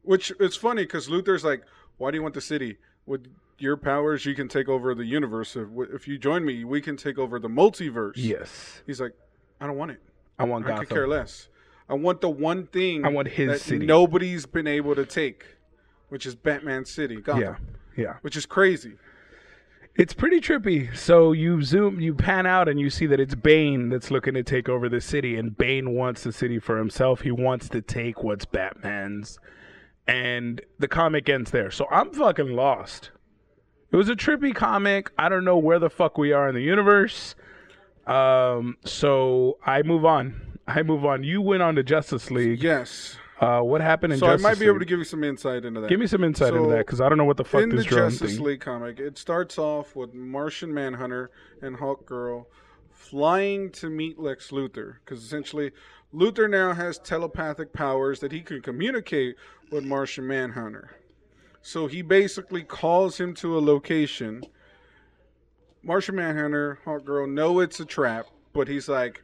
Which 0.02 0.34
it's 0.40 0.58
funny 0.58 0.84
because 0.84 1.08
Luthor's 1.08 1.46
like, 1.46 1.64
"Why 1.98 2.12
do 2.12 2.18
you 2.18 2.24
want 2.24 2.34
the 2.34 2.42
city? 2.42 2.78
With 3.06 3.28
your 3.58 3.78
powers, 3.78 4.26
you 4.26 4.36
can 4.36 4.50
take 4.50 4.68
over 4.68 4.94
the 4.94 5.06
universe. 5.06 5.56
If, 5.56 5.68
if 5.94 6.08
you 6.10 6.18
join 6.18 6.44
me, 6.44 6.66
we 6.66 6.82
can 6.82 6.98
take 6.98 7.18
over 7.18 7.40
the 7.40 7.48
multiverse." 7.50 8.14
Yes, 8.18 8.82
He's 8.86 9.00
like, 9.00 9.14
"I 9.62 9.68
don't 9.68 9.78
want 9.78 9.92
it. 9.92 10.02
I 10.39 10.44
want 10.46 10.65
I 10.65 10.70
Gotham. 10.70 10.86
could 10.86 10.94
care 10.94 11.08
less. 11.08 11.50
I 11.89 11.94
want 11.94 12.22
the 12.22 12.29
one 12.29 12.67
thing 12.67 13.06
I 13.06 13.10
want 13.10 13.27
his 13.29 13.48
that 13.50 13.62
city. 13.62 13.86
nobody's 13.86 14.46
been 14.46 14.67
able 14.67 14.94
to 14.96 15.06
take, 15.06 15.46
which 16.10 16.25
is 16.25 16.36
Batman 16.36 16.86
City, 16.86 17.17
Gotham, 17.22 17.41
Yeah, 17.41 17.56
yeah. 17.96 18.13
which 18.22 18.36
is 18.36 18.46
crazy. 18.46 18.94
It's 19.96 20.13
pretty 20.13 20.39
trippy. 20.41 20.96
So 20.96 21.32
you 21.32 21.63
zoom, 21.63 22.00
you 22.00 22.13
pan 22.13 22.46
out, 22.46 22.67
and 22.70 22.79
you 22.79 22.89
see 22.91 23.08
that 23.08 23.20
it's 23.20 23.34
Bane 23.34 23.89
that's 23.89 24.12
looking 24.12 24.36
to 24.36 24.44
take 24.44 24.70
over 24.70 24.89
the 24.89 25.01
city, 25.01 25.38
and 25.38 25.58
Bane 25.58 25.96
wants 25.96 26.24
the 26.24 26.32
city 26.32 26.60
for 26.60 26.77
himself. 26.77 27.22
He 27.22 27.32
wants 27.32 27.67
to 27.70 27.82
take 27.82 28.22
what's 28.22 28.46
Batman's, 28.46 29.39
and 30.08 30.62
the 30.77 30.88
comic 30.88 31.27
ends 31.29 31.50
there. 31.50 31.72
So 31.72 31.88
I'm 31.89 32.12
fucking 32.12 32.50
lost. 32.51 33.10
It 33.89 33.96
was 33.96 34.08
a 34.10 34.15
trippy 34.15 34.53
comic. 34.53 35.10
I 35.17 35.29
don't 35.29 35.46
know 35.46 35.58
where 35.58 35.79
the 35.79 35.89
fuck 35.89 36.17
we 36.17 36.32
are 36.32 36.48
in 36.48 36.53
the 36.53 36.62
universe. 36.62 37.34
Um, 38.08 38.78
so 38.86 39.58
I 39.66 39.84
move 39.84 40.06
on. 40.06 40.60
I 40.68 40.84
move 40.84 41.06
on. 41.06 41.24
You 41.24 41.42
went 41.42 41.64
on 41.64 41.76
to 41.76 41.84
Justice 41.84 42.30
League. 42.32 42.62
Yes. 42.62 43.18
Uh, 43.40 43.62
what 43.62 43.82
happened 43.82 44.14
in 44.14 44.20
So 44.20 44.26
Justice 44.26 44.46
I 44.46 44.50
might 44.50 44.60
be 44.60 44.66
able 44.66 44.80
to 44.80 44.86
give 44.86 44.98
you 44.98 45.06
some 45.06 45.24
insight 45.24 45.64
into 45.64 45.80
that. 45.82 45.90
Give 45.90 46.00
me 46.00 46.08
some 46.08 46.24
insight 46.24 46.56
into 46.56 46.70
that 46.70 46.88
because 46.88 47.00
I 47.00 47.08
don't 47.08 47.20
know 47.20 47.26
what 47.26 47.38
the 47.38 47.46
fuck 47.46 47.62
in 47.62 47.70
this 47.70 47.86
the 47.86 47.96
Justice 47.96 48.36
thing. 48.36 48.44
League 48.44 48.62
comic, 48.62 49.00
it 49.00 49.18
starts 49.18 49.60
off 49.60 49.96
with 49.96 50.14
Martian 50.14 50.74
Manhunter 50.74 51.30
and 51.62 51.76
Hawk 51.76 52.06
Girl 52.06 52.48
flying 52.90 53.70
to 53.72 53.90
meet 53.90 54.18
Lex 54.18 54.50
Luthor 54.50 54.96
because 55.06 55.24
essentially 55.24 55.72
Luthor 56.14 56.50
now 56.50 56.74
has 56.74 56.98
telepathic 56.98 57.74
powers 57.74 58.20
that 58.22 58.32
he 58.32 58.42
can 58.42 58.62
communicate 58.62 59.36
with 59.72 59.84
Martian 59.84 60.26
Manhunter. 60.26 60.98
So 61.62 61.88
he 61.88 62.02
basically 62.02 62.64
calls 62.64 63.20
him 63.20 63.34
to 63.36 63.58
a 63.58 63.62
location. 63.62 64.44
Martian 65.88 66.15
Manhunter, 66.15 66.79
Hawk 66.84 67.06
Girl 67.06 67.25
know 67.25 67.62
it's 67.62 67.79
a 67.79 67.86
trap, 67.86 68.27
but 68.51 68.67
he's 68.67 68.89
like, 68.89 69.24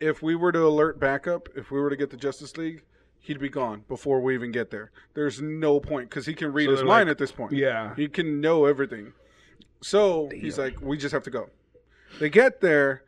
if 0.00 0.22
we 0.22 0.34
were 0.34 0.50
to 0.50 0.66
alert 0.66 0.98
backup, 0.98 1.48
if 1.54 1.70
we 1.70 1.80
were 1.80 1.88
to 1.88 1.96
get 1.96 2.10
the 2.10 2.16
Justice 2.16 2.56
League, 2.56 2.82
he'd 3.20 3.38
be 3.38 3.48
gone 3.48 3.84
before 3.86 4.20
we 4.20 4.34
even 4.34 4.50
get 4.50 4.70
there. 4.70 4.90
There's 5.14 5.40
no 5.40 5.78
point 5.78 6.10
because 6.10 6.26
he 6.26 6.34
can 6.34 6.52
read 6.52 6.66
So 6.66 6.72
his 6.72 6.82
mind 6.82 7.06
like- 7.06 7.12
at 7.12 7.18
this 7.18 7.30
point. 7.30 7.52
Yeah. 7.52 7.94
He 7.94 8.08
can 8.08 8.40
know 8.40 8.64
everything. 8.64 9.12
So 9.82 10.28
he's 10.34 10.58
like, 10.58 10.80
we 10.80 10.98
just 10.98 11.12
have 11.12 11.22
to 11.22 11.30
go. 11.30 11.48
They 12.18 12.28
get 12.28 12.60
there. 12.60 13.04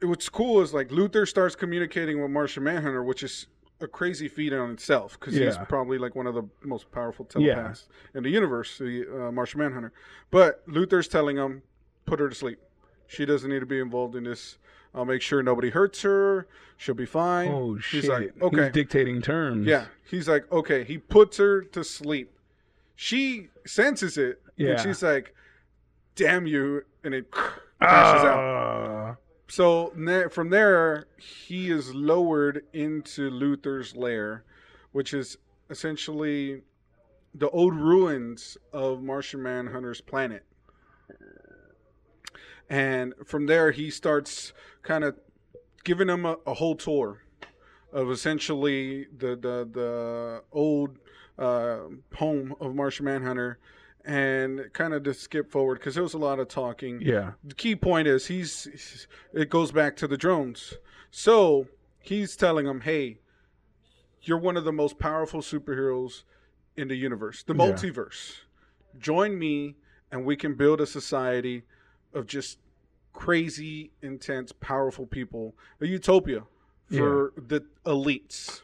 What's 0.00 0.28
cool 0.30 0.62
is 0.62 0.72
like 0.72 0.88
Luthor 0.88 1.28
starts 1.28 1.54
communicating 1.54 2.20
with 2.22 2.30
Martian 2.30 2.64
Manhunter, 2.64 3.04
which 3.04 3.22
is 3.22 3.46
a 3.80 3.86
crazy 3.86 4.26
feat 4.28 4.52
on 4.54 4.70
itself 4.70 5.18
because 5.20 5.34
he's 5.34 5.58
probably 5.68 5.98
like 5.98 6.14
one 6.14 6.26
of 6.26 6.34
the 6.34 6.44
most 6.62 6.90
powerful 6.92 7.26
Yeah. 7.36 7.54
telepaths 7.54 7.88
in 8.14 8.22
the 8.22 8.30
universe, 8.30 8.78
the 8.78 9.06
uh, 9.28 9.32
Martian 9.32 9.60
Manhunter. 9.60 9.92
But 10.30 10.66
Luthor's 10.66 11.08
telling 11.08 11.36
him, 11.36 11.62
put 12.06 12.20
her 12.20 12.28
to 12.28 12.34
sleep. 12.34 12.58
She 13.06 13.24
doesn't 13.26 13.50
need 13.50 13.60
to 13.60 13.66
be 13.66 13.80
involved 13.80 14.16
in 14.16 14.24
this. 14.24 14.58
I'll 14.94 15.04
make 15.04 15.22
sure 15.22 15.42
nobody 15.42 15.70
hurts 15.70 16.02
her. 16.02 16.46
She'll 16.76 16.94
be 16.94 17.06
fine. 17.06 17.48
Oh 17.50 17.78
shit! 17.78 18.02
He's 18.02 18.10
like, 18.10 18.32
okay, 18.42 18.64
He's 18.64 18.72
dictating 18.72 19.20
terms. 19.22 19.66
yeah. 19.66 19.86
He's 20.08 20.28
like, 20.28 20.50
okay. 20.52 20.84
He 20.84 20.98
puts 20.98 21.36
her 21.38 21.62
to 21.62 21.82
sleep. 21.84 22.30
She 22.96 23.48
senses 23.66 24.16
it, 24.18 24.40
Yeah. 24.56 24.72
and 24.72 24.80
she's 24.80 25.02
like, 25.02 25.34
"Damn 26.14 26.46
you!" 26.46 26.82
And 27.02 27.12
it 27.14 27.30
crashes 27.30 28.24
out. 28.24 28.38
Ah. 28.38 29.16
So 29.48 29.92
from 30.30 30.50
there, 30.50 31.06
he 31.18 31.70
is 31.70 31.94
lowered 31.94 32.64
into 32.72 33.30
Luthor's 33.30 33.94
lair, 33.96 34.44
which 34.92 35.12
is 35.12 35.36
essentially 35.70 36.62
the 37.34 37.50
old 37.50 37.74
ruins 37.74 38.56
of 38.72 39.02
Martian 39.02 39.42
Manhunter's 39.42 40.00
planet. 40.00 40.44
And 42.70 43.12
from 43.26 43.46
there, 43.46 43.70
he 43.70 43.90
starts 43.90 44.52
kind 44.82 45.04
of 45.04 45.16
giving 45.84 46.08
him 46.08 46.24
a, 46.24 46.36
a 46.46 46.54
whole 46.54 46.76
tour 46.76 47.22
of 47.92 48.10
essentially 48.10 49.06
the 49.16 49.36
the 49.36 49.68
the 49.70 50.42
old 50.52 50.98
uh, 51.38 51.78
home 52.14 52.54
of 52.60 52.74
Martian 52.74 53.04
Manhunter, 53.04 53.58
and 54.04 54.70
kind 54.72 54.94
of 54.94 55.02
to 55.04 55.14
skip 55.14 55.50
forward 55.50 55.78
because 55.78 55.94
there 55.94 56.02
was 56.02 56.14
a 56.14 56.18
lot 56.18 56.38
of 56.38 56.48
talking 56.48 57.00
Yeah. 57.02 57.32
the 57.42 57.54
key 57.54 57.74
point 57.76 58.06
is 58.08 58.26
he's, 58.26 58.64
he's- 58.64 59.06
it 59.32 59.48
goes 59.50 59.72
back 59.72 59.96
to 59.96 60.06
the 60.06 60.16
drones 60.18 60.74
so 61.10 61.66
he's 62.00 62.36
telling 62.36 62.66
them 62.66 62.82
hey 62.82 63.18
you're 64.22 64.36
one 64.38 64.56
of 64.58 64.64
the 64.64 64.72
most 64.72 64.98
powerful 64.98 65.40
superheroes 65.40 66.24
in 66.76 66.88
the 66.88 66.94
universe 66.96 67.42
the 67.44 67.54
Yeah. 67.54 67.60
multiverse 67.72 68.40
join 68.98 69.38
me 69.38 69.76
and 70.12 70.24
we 70.26 70.36
can 70.36 70.54
build 70.54 70.80
a 70.82 70.86
society 70.86 71.62
of 72.14 72.26
just 72.26 72.58
crazy 73.12 73.90
intense 74.02 74.52
powerful 74.52 75.06
people 75.06 75.54
a 75.80 75.86
utopia 75.86 76.42
for 76.90 77.32
the 77.48 77.64
elites 77.86 78.62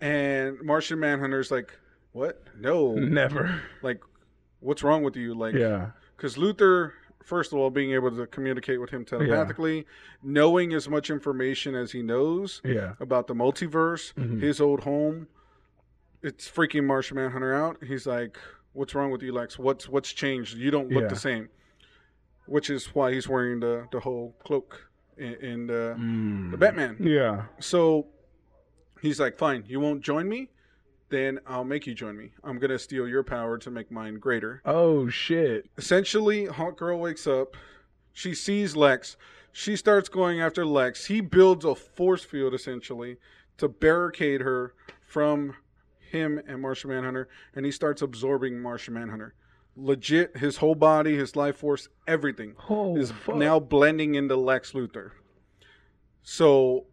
and 0.00 0.60
martian 0.62 0.98
manhunter's 0.98 1.50
like 1.50 1.72
what 2.12 2.42
no 2.58 2.92
Never. 2.94 3.60
like 3.82 4.02
what's 4.60 4.82
wrong 4.82 5.02
with 5.02 5.16
you 5.16 5.34
like 5.34 5.54
Yeah. 5.54 5.90
because 6.16 6.36
Luthor, 6.36 6.92
first 7.24 7.52
of 7.52 7.58
all, 7.58 7.70
being 7.70 7.92
able 7.92 8.10
to 8.14 8.26
communicate 8.26 8.80
with 8.80 8.90
him 8.90 9.04
telepathically, 9.04 9.86
knowing 10.22 10.72
as 10.74 10.88
much 10.88 11.08
information 11.10 11.74
as 11.74 11.90
he 11.92 12.02
knows 12.02 12.60
Yeah. 12.64 12.94
about 13.00 13.26
the 13.28 13.34
multiverse, 13.34 14.12
Mhm. 14.14 14.40
his 14.40 14.60
old 14.60 14.80
home, 14.80 15.26
it's 16.22 16.48
freaking 16.48 16.84
Martian 16.84 17.16
Manhunter 17.16 17.54
out. 17.54 17.82
He's 17.82 18.06
like, 18.06 18.38
"What's 18.72 18.94
wrong 18.94 19.10
with 19.10 19.22
you, 19.22 19.32
Lex? 19.32 19.58
What's 19.58 19.88
what's 19.88 20.12
changed? 20.12 20.56
You 20.56 20.70
don't 20.70 20.90
look 20.90 21.02
Yeah. 21.04 21.08
the 21.08 21.16
same." 21.16 21.48
Which 22.46 22.70
is 22.70 22.86
why 22.94 23.12
he's 23.12 23.28
wearing 23.28 23.60
the 23.60 23.86
the 23.92 24.00
whole 24.00 24.34
cloak 24.44 24.88
in, 25.16 25.34
in 25.34 25.66
the 25.66 25.94
Mm. 25.98 26.50
the 26.50 26.56
Batman. 26.56 26.96
Yeah. 27.00 27.44
So 27.60 28.06
he's 29.00 29.20
like, 29.20 29.36
"Fine, 29.36 29.64
you 29.66 29.80
won't 29.80 30.02
join 30.02 30.28
me." 30.28 30.50
Then 31.08 31.40
I'll 31.46 31.64
make 31.64 31.86
you 31.86 31.94
join 31.94 32.16
me. 32.16 32.32
I'm 32.42 32.58
gonna 32.58 32.78
steal 32.78 33.06
your 33.06 33.22
power 33.22 33.58
to 33.58 33.70
make 33.70 33.90
mine 33.90 34.14
greater 34.18 34.62
Oh 34.64 35.08
shit. 35.10 35.68
essentially 35.76 36.46
hawk 36.46 36.78
girl 36.78 36.98
wakes 36.98 37.26
up 37.26 37.54
she 38.14 38.34
sees 38.34 38.74
lex 38.76 39.16
she 39.52 39.76
starts 39.76 40.08
going 40.08 40.40
after 40.40 40.64
lex 40.64 41.04
he 41.06 41.20
builds 41.20 41.64
a 41.66 41.74
force 41.74 42.24
field 42.24 42.54
essentially 42.54 43.18
to 43.58 43.68
barricade 43.68 44.40
her 44.40 44.72
from 45.02 45.54
him 45.98 46.40
and 46.46 46.60
martian 46.62 46.88
manhunter 46.90 47.28
and 47.54 47.66
he 47.66 47.72
starts 47.72 48.00
absorbing 48.02 48.58
martian 48.60 48.94
manhunter 48.94 49.34
legit 49.76 50.36
his 50.36 50.58
whole 50.58 50.74
body 50.74 51.16
his 51.16 51.34
life 51.34 51.56
force 51.56 51.88
everything 52.06 52.54
Oh 52.68 52.96
is 52.96 53.10
fuck. 53.10 53.36
now 53.36 53.58
blending 53.58 54.14
into 54.14 54.36
lex 54.36 54.72
luthor 54.72 55.12
so 56.22 56.86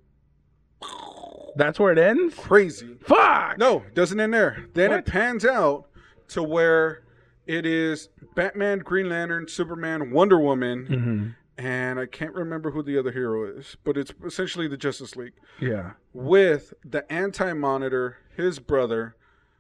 That's 1.56 1.80
where 1.80 1.92
it 1.92 1.98
ends. 1.98 2.36
crazy 2.36 2.96
Fuck. 3.02 3.58
No, 3.58 3.84
doesn't 3.94 4.20
end 4.20 4.34
there. 4.34 4.66
Then 4.74 4.92
What? 4.92 5.00
it 5.00 5.06
pans 5.06 5.46
out 5.46 5.90
to 6.30 6.42
where 6.44 7.04
it 7.46 7.66
is 7.66 8.10
Batman, 8.36 8.80
Green 8.80 9.10
Lantern, 9.10 9.48
Superman, 9.48 10.12
Wonder 10.12 10.40
Woman, 10.40 10.88
Mm-hmm. 10.90 11.28
and 11.66 12.00
I 12.00 12.06
can't 12.06 12.34
remember 12.34 12.72
who 12.72 12.82
the 12.84 12.98
other 12.98 13.12
hero 13.12 13.46
is, 13.58 13.76
but 13.84 13.98
it's 13.98 14.14
essentially 14.26 14.68
the 14.68 14.78
Justice 14.78 15.16
League 15.16 15.34
Yeah. 15.60 15.92
with 16.14 16.74
the 16.86 17.12
Anti 17.12 17.54
Monitor, 17.54 18.18
his 18.38 18.60
brother, 18.60 19.16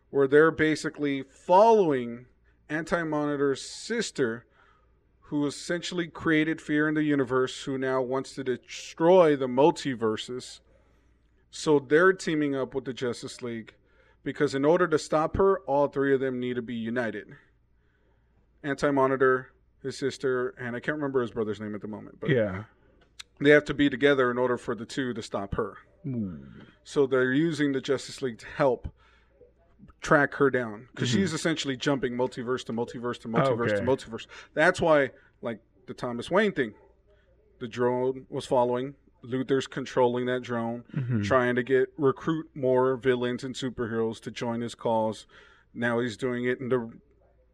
where 0.10 0.28
they're 0.28 0.52
basically 0.52 1.24
following 1.24 2.26
Anti 2.70 3.04
Monitor's 3.04 3.62
sister, 3.62 4.46
who 5.22 5.46
essentially 5.46 6.08
created 6.08 6.62
fear 6.62 6.88
in 6.88 6.96
the 6.96 7.04
universe, 7.04 7.64
who 7.64 7.78
now 7.78 8.02
wants 8.02 8.34
to 8.36 8.44
destroy 8.44 9.36
the 9.36 9.48
multiverses. 9.48 10.60
So 11.52 11.80
they're 11.80 12.14
teaming 12.14 12.56
up 12.56 12.76
with 12.76 12.86
the 12.86 12.94
Justice 12.94 13.42
League 13.42 13.74
because 14.24 14.54
in 14.54 14.66
order 14.66 14.88
to 14.88 15.00
stop 15.00 15.38
her, 15.38 15.60
all 15.62 15.88
three 15.88 16.14
of 16.14 16.20
them 16.20 16.40
need 16.40 16.56
to 16.56 16.62
be 16.62 16.76
united. 16.76 17.28
Anti 18.64 18.92
Monitor, 18.92 19.52
his 19.82 19.98
sister, 19.98 20.50
and 20.60 20.76
I 20.76 20.80
can't 20.80 20.98
remember 20.98 21.22
his 21.22 21.32
brother's 21.32 21.60
name 21.60 21.74
at 21.74 21.82
the 21.82 21.88
moment, 21.88 22.20
but 22.20 22.30
Yeah. 22.30 22.66
they 23.40 23.50
have 23.52 23.66
to 23.66 23.74
be 23.74 23.90
together 23.90 24.30
in 24.30 24.38
order 24.38 24.58
for 24.58 24.76
the 24.76 24.86
two 24.86 25.14
to 25.14 25.22
stop 25.24 25.56
her. 25.56 25.78
Ooh. 26.06 26.40
So 26.84 27.08
they're 27.08 27.34
using 27.34 27.72
the 27.72 27.82
Justice 27.82 28.22
League 28.22 28.38
to 28.40 28.46
help 28.48 28.90
track 30.02 30.34
her 30.36 30.50
down 30.50 30.88
because 30.94 31.10
she's 31.10 31.34
essentially 31.34 31.76
jumping 31.76 32.14
multiverse 32.14 32.64
to 32.66 32.74
multiverse 32.74 33.20
to 33.22 33.28
multiverse 33.28 33.76
to 33.78 33.82
multiverse. 33.84 34.28
That's 34.54 34.80
why, 34.80 35.12
like 35.42 35.60
the 35.88 35.94
Thomas 35.94 36.30
Wayne 36.32 36.52
thing, 36.54 36.74
the 37.60 37.68
drone 37.68 38.26
was 38.30 38.46
following 38.46 38.96
Luthor's 39.24 39.68
controlling 39.68 40.26
that 40.28 40.42
drone, 40.42 40.86
Mhm. 40.96 41.26
trying 41.26 41.56
to 41.56 41.64
get 41.64 41.92
recruit 41.98 42.50
more 42.56 42.96
villains 42.96 43.44
and 43.44 43.54
superheroes 43.54 44.22
to 44.22 44.32
join 44.32 44.62
his 44.62 44.76
cause. 44.76 45.28
Now 45.74 46.00
he's 46.00 46.16
doing 46.16 46.46
it 46.46 46.60
in 46.62 46.70
the. 46.70 46.90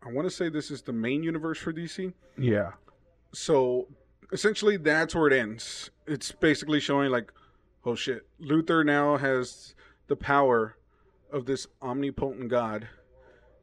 I 0.03 0.12
want 0.12 0.27
to 0.27 0.29
say 0.29 0.48
this 0.50 0.70
is 0.70 0.84
the 0.84 0.94
main 0.94 1.24
universe 1.24 1.58
for 1.58 1.74
DC. 1.74 2.13
Yeah. 2.38 2.74
So 3.34 3.88
essentially, 4.32 4.77
that's 4.77 5.15
where 5.15 5.25
it 5.27 5.34
ends. 5.34 5.89
It's 6.05 6.32
basically 6.32 6.79
showing 6.79 7.10
like, 7.12 7.32
oh 7.84 7.96
shit, 7.96 8.27
Luthor 8.39 8.86
now 8.86 9.17
has 9.17 9.74
the 10.08 10.15
power 10.15 10.77
of 11.32 11.46
this 11.46 11.67
omnipotent 11.82 12.50
God 12.50 12.88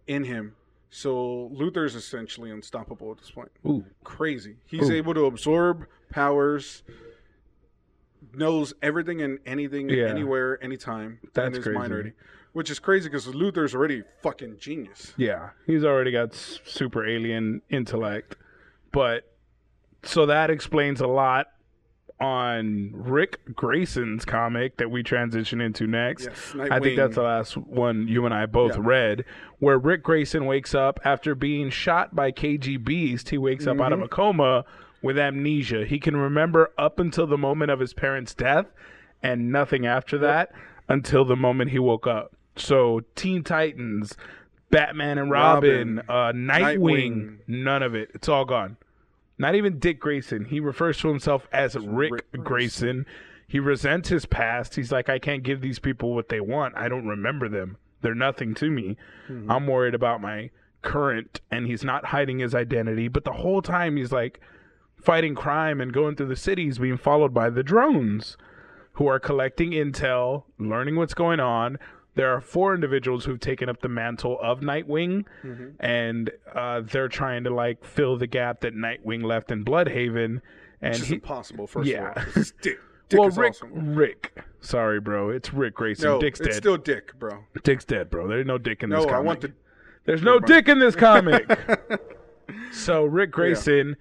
in 0.07 0.25
him. 0.25 0.55
So 0.91 1.51
Luthor's 1.55 1.95
essentially 1.95 2.51
unstoppable 2.51 3.11
at 3.13 3.19
this 3.19 3.31
point. 3.31 3.51
Ooh. 3.67 3.85
Crazy. 4.05 4.57
He's 4.67 4.91
Ooh. 4.91 4.95
able 4.95 5.15
to 5.15 5.25
absorb 5.25 5.87
powers, 6.11 6.83
knows 8.35 8.75
everything 8.83 9.23
and 9.23 9.39
anything, 9.47 9.89
Yeah. 9.89 10.07
anywhere, 10.07 10.63
anytime. 10.63 11.19
That's 11.35 11.49
in 11.49 11.55
his 11.55 11.65
crazy. 11.65 11.79
mind 11.79 11.93
already. 11.93 12.13
Which 12.53 12.71
is 12.71 12.79
crazy 12.79 13.09
because 13.09 13.27
Luthor's 13.29 13.75
already 13.75 14.03
fucking 14.23 14.59
genius. 14.59 15.15
Yeah, 15.17 15.51
he's 15.67 15.85
already 15.85 16.11
got 16.13 16.35
super 16.35 17.07
alien 17.07 17.63
intellect. 17.71 18.37
But 18.91 19.33
so 20.03 20.27
that 20.27 20.51
explains 20.51 21.01
a 21.01 21.07
lot 21.07 21.47
on 22.23 22.91
Ric 22.95 23.41
Grayson's 23.55 24.25
comic 24.25 24.77
that 24.77 24.91
we 24.91 25.03
transition 25.03 25.61
into 25.61 25.87
next. 25.87 26.25
Yes, 26.27 26.55
I 26.71 26.79
think 26.81 26.97
that's 26.97 27.17
the 27.17 27.23
last 27.23 27.57
one 27.57 28.07
you 28.09 28.25
and 28.25 28.33
I 28.35 28.47
both 28.47 28.77
Yeah. 28.77 28.83
read, 28.85 29.25
where 29.59 29.77
Ric 29.79 30.03
Grayson 30.03 30.47
wakes 30.47 30.75
up 30.75 31.01
after 31.05 31.35
being 31.35 31.71
shot 31.71 32.15
by 32.15 32.31
KGBeast. 32.33 33.29
He 33.31 33.39
wakes 33.39 33.67
up 33.67 33.81
out 33.81 33.93
of 33.93 33.99
Mm-hmm. 33.99 34.05
a 34.07 34.09
coma 34.09 34.65
with 35.03 35.19
amnesia. 35.19 35.85
He 35.85 35.99
can 35.99 36.17
remember 36.17 36.71
up 36.79 36.99
until 37.01 37.27
the 37.27 37.39
moment 37.39 37.71
of 37.71 37.81
his 37.81 37.93
parents' 37.93 38.35
death 38.35 38.67
and 39.23 39.51
nothing 39.51 39.85
after 39.87 40.17
that 40.19 40.53
until 40.89 41.25
the 41.25 41.37
moment 41.37 41.71
he 41.71 41.79
woke 41.79 42.07
up. 42.07 42.33
So 42.57 43.01
Teen 43.17 43.43
Titans, 43.43 44.17
Batman 44.71 45.19
and 45.19 45.31
Robin, 45.31 45.97
Robin, 45.97 45.99
uh, 46.09 46.33
Nightwing, 46.33 46.79
Nightwing. 46.79 47.37
none 47.49 47.83
of 47.83 47.95
it. 47.95 48.11
It's 48.15 48.29
all 48.29 48.45
gone. 48.45 48.77
Not 49.43 49.57
even 49.57 49.81
Dick 49.81 49.99
Grayson. 49.99 50.45
He 50.45 50.61
refers 50.61 50.99
to 50.99 51.09
himself 51.09 51.49
as 51.53 51.75
Ric, 51.77 52.13
Ric 52.13 52.31
Grayson. 52.31 52.45
Grayson. 52.45 53.07
He 53.49 53.59
resents 53.59 54.09
his 54.09 54.25
past. 54.25 54.77
He's 54.77 54.93
like, 54.93 55.09
I 55.09 55.19
can't 55.19 55.43
give 55.43 55.61
these 55.61 55.81
people 55.81 56.15
what 56.15 56.29
they 56.29 56.41
want. 56.41 56.77
I 56.77 56.89
don't 56.89 57.09
remember 57.09 57.49
them. 57.49 57.77
They're 58.03 58.15
nothing 58.15 58.55
to 58.55 58.71
me. 58.71 58.97
Mm-hmm. 59.29 59.51
I'm 59.51 59.67
worried 59.67 59.97
about 59.97 60.21
my 60.21 60.51
current. 60.83 61.41
And 61.51 61.67
he's 61.67 61.83
not 61.83 62.05
hiding 62.05 62.39
his 62.39 62.55
identity. 62.55 63.09
But 63.09 63.25
the 63.25 63.33
whole 63.33 63.63
time 63.63 63.97
he's 63.97 64.13
like 64.13 64.41
fighting 64.97 65.35
crime 65.35 65.81
and 65.81 65.93
going 65.93 66.15
through 66.15 66.29
the 66.29 66.37
cities, 66.37 66.79
being 66.79 66.97
followed 66.97 67.35
by 67.35 67.51
the 67.51 67.65
drones 67.65 68.37
who 68.93 69.09
are 69.09 69.19
collecting 69.19 69.73
intel, 69.73 70.45
learning 70.61 70.95
what's 70.95 71.15
going 71.15 71.41
on. 71.41 71.81
There 72.15 72.31
are 72.35 72.41
four 72.43 72.75
individuals 72.75 73.25
who've 73.25 73.41
taken 73.41 73.69
up 73.71 73.81
the 73.81 73.89
mantle 73.89 74.39
of 74.43 74.61
Nightwing, 74.61 75.25
Mm-hmm. 75.43 75.69
and 75.81 76.31
uh, 76.55 76.81
they're 76.83 77.09
trying 77.09 77.45
to 77.45 77.51
like 77.51 77.85
fill 77.85 78.17
the 78.19 78.27
gap 78.27 78.61
that 78.61 78.75
Nightwing 78.77 79.25
left 79.25 79.51
in 79.51 79.65
Blüdhaven. 79.65 80.41
And 80.83 80.95
Which 80.95 81.03
is 81.03 81.09
he, 81.09 81.15
impossible, 81.15 81.67
first 81.67 81.89
Yeah. 81.89 82.13
of 82.13 82.37
all. 82.37 82.43
Dick, 82.63 82.79
Dick 83.09 83.19
well, 83.21 83.31
Ric, 83.31 83.51
awesome. 83.53 83.95
Ric, 83.95 84.33
sorry, 84.61 85.01
bro, 85.01 85.31
it's 85.31 85.53
Ric 85.55 85.75
Grayson. 85.75 86.05
No, 86.11 86.21
Dick's 86.21 86.41
it's 86.41 86.49
dead. 86.51 86.57
still 86.57 86.77
Dick, 86.77 87.19
bro. 87.19 87.45
Dick's 87.63 87.85
dead, 87.85 88.11
bro. 88.11 88.27
There's 88.29 88.47
no 88.47 88.59
Dick 88.59 88.83
in 88.83 88.91
No, 88.91 88.97
this 88.97 89.07
I 89.07 89.11
comic. 89.11 89.27
want 89.27 89.41
the. 89.43 89.53
There's 90.05 90.23
no 90.23 90.33
mind. 90.35 90.47
Dick 90.47 90.69
in 90.69 90.79
this 90.81 90.97
comic. 90.97 91.47
so 92.73 93.05
Ric 93.05 93.31
Grayson 93.31 93.97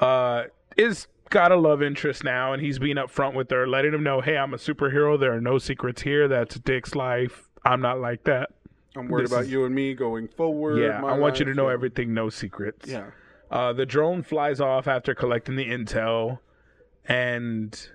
uh, 0.00 0.44
is 0.76 1.06
got 1.30 1.52
a 1.52 1.56
love 1.56 1.82
interest 1.82 2.24
now, 2.24 2.52
and 2.52 2.62
he's 2.62 2.78
being 2.78 2.96
upfront 2.96 3.34
with 3.34 3.50
her, 3.50 3.66
letting 3.68 3.92
him 3.94 4.02
know, 4.02 4.20
"Hey, 4.20 4.36
I'm 4.36 4.54
a 4.54 4.56
superhero. 4.56 5.18
There 5.20 5.32
are 5.34 5.40
no 5.40 5.58
secrets 5.58 6.02
here. 6.02 6.26
That's 6.26 6.58
Dick's 6.58 6.94
life. 6.94 7.47
I'm 7.68 7.80
not 7.80 8.00
like 8.00 8.24
that. 8.24 8.50
I'm 8.96 9.08
worried 9.08 9.24
This 9.26 9.32
about 9.32 9.44
is- 9.44 9.52
you 9.52 9.64
and 9.64 9.74
me 9.74 9.94
going 9.94 10.28
forward. 10.28 10.78
yeah, 10.78 11.04
I 11.04 11.16
want 11.18 11.38
you 11.38 11.44
to 11.44 11.54
know 11.54 11.68
yeah. 11.68 11.74
everything. 11.74 12.14
No 12.14 12.28
secrets. 12.30 12.88
Yeah. 12.88 13.10
Uh, 13.50 13.72
the 13.72 13.86
drone 13.86 14.22
flies 14.22 14.60
off 14.60 14.86
after 14.88 15.14
collecting 15.14 15.56
the 15.56 15.66
intel, 15.66 16.38
and 17.06 17.88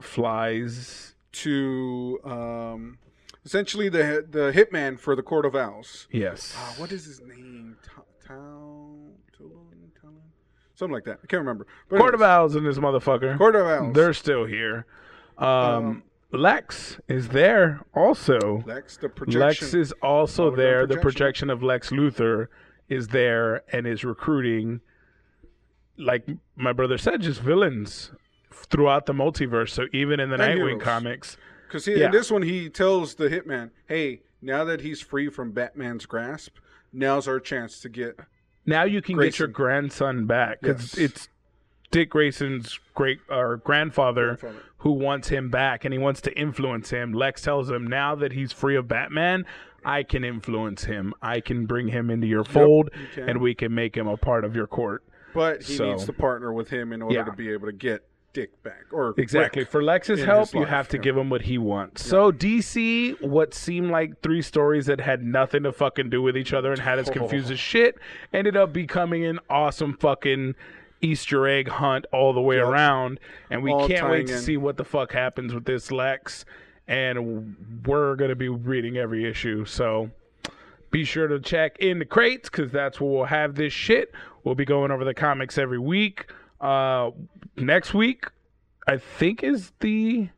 flies. 0.00 1.14
To 1.32 2.18
um, 2.24 2.98
essentially 3.44 3.88
the 3.88 4.26
the 4.28 4.50
hitman 4.52 4.98
for 4.98 5.14
the 5.14 5.22
Court 5.22 5.46
of 5.46 5.54
Owls. 5.54 6.08
Yes. 6.10 6.56
Uh, 6.58 6.72
what 6.80 6.90
is 6.90 7.04
his 7.04 7.20
name? 7.20 7.76
Ta- 7.86 8.02
Tao, 8.26 8.96
Tulun, 9.38 9.94
Talon? 10.00 10.16
Something 10.74 10.92
like 10.94 11.04
that. 11.04 11.20
I 11.22 11.26
can't 11.28 11.40
remember. 11.40 11.68
But 11.88 12.00
Court 12.00 12.14
of 12.14 12.22
Owls 12.22 12.56
in 12.56 12.64
this 12.64 12.78
motherfucker. 12.78 13.38
Court 13.38 13.54
of 13.54 13.64
Owls. 13.64 13.94
They're 13.94 14.12
still 14.12 14.44
here. 14.44 14.86
Um, 15.38 15.46
Um, 15.46 16.02
Lex 16.32 16.98
is 17.08 17.28
there 17.28 17.80
also. 17.94 18.62
Lex, 18.66 18.96
the 18.96 19.08
projection. 19.08 19.40
Lex 19.40 19.74
is 19.74 19.92
also 20.02 20.50
Hologram 20.50 20.56
there. 20.56 20.80
The 20.86 20.94
projection. 20.96 21.00
projection 21.02 21.50
of 21.50 21.62
Lex 21.62 21.90
Luthor 21.90 22.46
is 22.88 23.08
there 23.08 23.62
and 23.72 23.86
is 23.86 24.04
recruiting, 24.04 24.80
like 25.98 26.26
my 26.56 26.72
brother 26.72 26.98
said, 26.98 27.22
just 27.22 27.40
villains 27.40 28.12
throughout 28.52 29.06
the 29.06 29.12
multiverse. 29.12 29.70
So 29.70 29.86
even 29.92 30.20
in 30.20 30.30
the 30.30 30.34
And 30.34 30.42
Nightwing 30.60 30.68
heroes. 30.68 30.82
comics, 30.82 31.36
Because 31.66 31.86
Yeah. 31.86 32.06
in 32.06 32.10
this 32.12 32.30
one, 32.32 32.42
he 32.42 32.68
tells 32.68 33.14
the 33.14 33.28
hitman, 33.28 33.70
"Hey, 33.86 34.22
now 34.42 34.64
that 34.64 34.80
he's 34.80 35.00
free 35.00 35.28
from 35.28 35.52
Batman's 35.52 36.04
grasp, 36.04 36.56
now's 36.92 37.28
our 37.28 37.38
chance 37.40 37.80
to 37.80 37.88
get." 37.88 38.18
now 38.66 38.82
you 38.84 39.00
can 39.02 39.16
get 39.18 39.38
your 39.38 39.48
grandson 39.48 40.26
back 40.26 40.60
because 40.60 40.96
Yes. 40.98 41.10
it's 41.10 41.28
Dick 41.90 42.10
Grayson's 42.10 42.78
great 42.94 43.20
or 43.28 43.56
grandfather 43.58 44.36
Grandfather. 44.36 44.62
who 44.78 44.92
wants 44.92 45.28
him 45.28 45.50
back 45.50 45.84
and 45.84 45.92
he 45.92 45.98
wants 45.98 46.20
to 46.22 46.32
influence 46.38 46.90
him. 46.90 47.12
Lex 47.12 47.42
tells 47.42 47.70
him 47.70 47.86
now 47.86 48.14
that 48.14 48.32
he's 48.32 48.52
free 48.52 48.76
of 48.76 48.86
Batman, 48.88 49.44
I 49.84 50.02
can 50.02 50.22
influence 50.24 50.84
him. 50.84 51.14
I 51.22 51.40
can 51.40 51.66
bring 51.66 51.88
him 51.88 52.10
into 52.10 52.26
your 52.26 52.44
fold 52.44 52.90
you 53.16 53.24
and 53.24 53.40
we 53.40 53.54
can 53.54 53.74
make 53.74 53.96
him 53.96 54.06
a 54.06 54.16
part 54.16 54.44
of 54.44 54.54
your 54.54 54.66
court. 54.66 55.02
But 55.34 55.62
he 55.62 55.74
So- 55.76 55.90
needs 55.90 56.04
to 56.06 56.12
partner 56.12 56.52
with 56.52 56.70
him 56.70 56.92
in 56.92 57.02
order 57.02 57.14
Yeah. 57.16 57.24
to 57.24 57.32
be 57.32 57.50
able 57.52 57.66
to 57.66 57.72
get 57.72 58.02
Dick 58.32 58.62
back. 58.62 58.84
Or 58.92 59.12
Exactly. 59.16 59.64
For 59.64 59.82
Lex's 59.82 60.22
help, 60.22 60.54
you 60.54 60.60
life, 60.60 60.68
have 60.68 60.88
to 60.90 60.96
yeah. 60.98 61.02
give 61.02 61.16
him 61.16 61.30
what 61.30 61.42
he 61.42 61.58
wants. 61.58 62.04
So 62.04 62.30
DC, 62.30 63.16
what 63.20 63.52
seemed 63.54 63.90
like 63.90 64.20
three 64.22 64.40
stories 64.40 64.86
that 64.86 65.00
had 65.00 65.24
nothing 65.24 65.64
to 65.64 65.72
fucking 65.72 66.10
do 66.10 66.22
with 66.22 66.36
each 66.36 66.52
other 66.52 66.70
and 66.70 66.80
had 66.80 67.00
us 67.00 67.10
confused 67.10 67.50
as 67.50 67.58
shit, 67.58 67.96
ended 68.32 68.56
up 68.56 68.72
becoming 68.72 69.24
an 69.24 69.40
awesome 69.50 69.94
fucking 69.94 70.54
Easter 71.00 71.46
egg 71.46 71.68
hunt 71.68 72.06
all 72.12 72.32
the 72.32 72.40
way 72.40 72.56
Yep. 72.56 72.66
around. 72.66 73.20
And 73.50 73.62
we 73.62 73.70
All 73.72 73.86
can't 73.88 74.08
wait 74.10 74.16
tying 74.18 74.26
to 74.28 74.32
in. 74.34 74.38
see 74.40 74.56
what 74.56 74.76
the 74.76 74.84
fuck 74.84 75.12
happens 75.12 75.54
with 75.54 75.64
this 75.64 75.90
Lex. 75.90 76.44
And 76.88 77.56
we're 77.86 78.16
gonna 78.16 78.34
be 78.34 78.48
reading 78.48 78.96
every 78.96 79.24
issue. 79.24 79.64
So 79.64 80.10
be 80.90 81.04
sure 81.04 81.28
to 81.28 81.38
check 81.38 81.78
in 81.78 81.98
the 82.00 82.04
crates 82.04 82.50
because 82.50 82.72
that's 82.72 83.00
where 83.00 83.10
we'll 83.10 83.24
have 83.24 83.54
this 83.54 83.72
shit. 83.72 84.12
We'll 84.42 84.56
be 84.56 84.64
going 84.64 84.90
over 84.90 85.04
the 85.04 85.14
comics 85.14 85.56
every 85.58 85.78
week. 85.78 86.30
Uh, 86.60 87.12
next 87.56 87.94
week, 87.94 88.26
I 88.88 88.96
think 88.96 89.42
is 89.44 89.72
the 89.80 90.28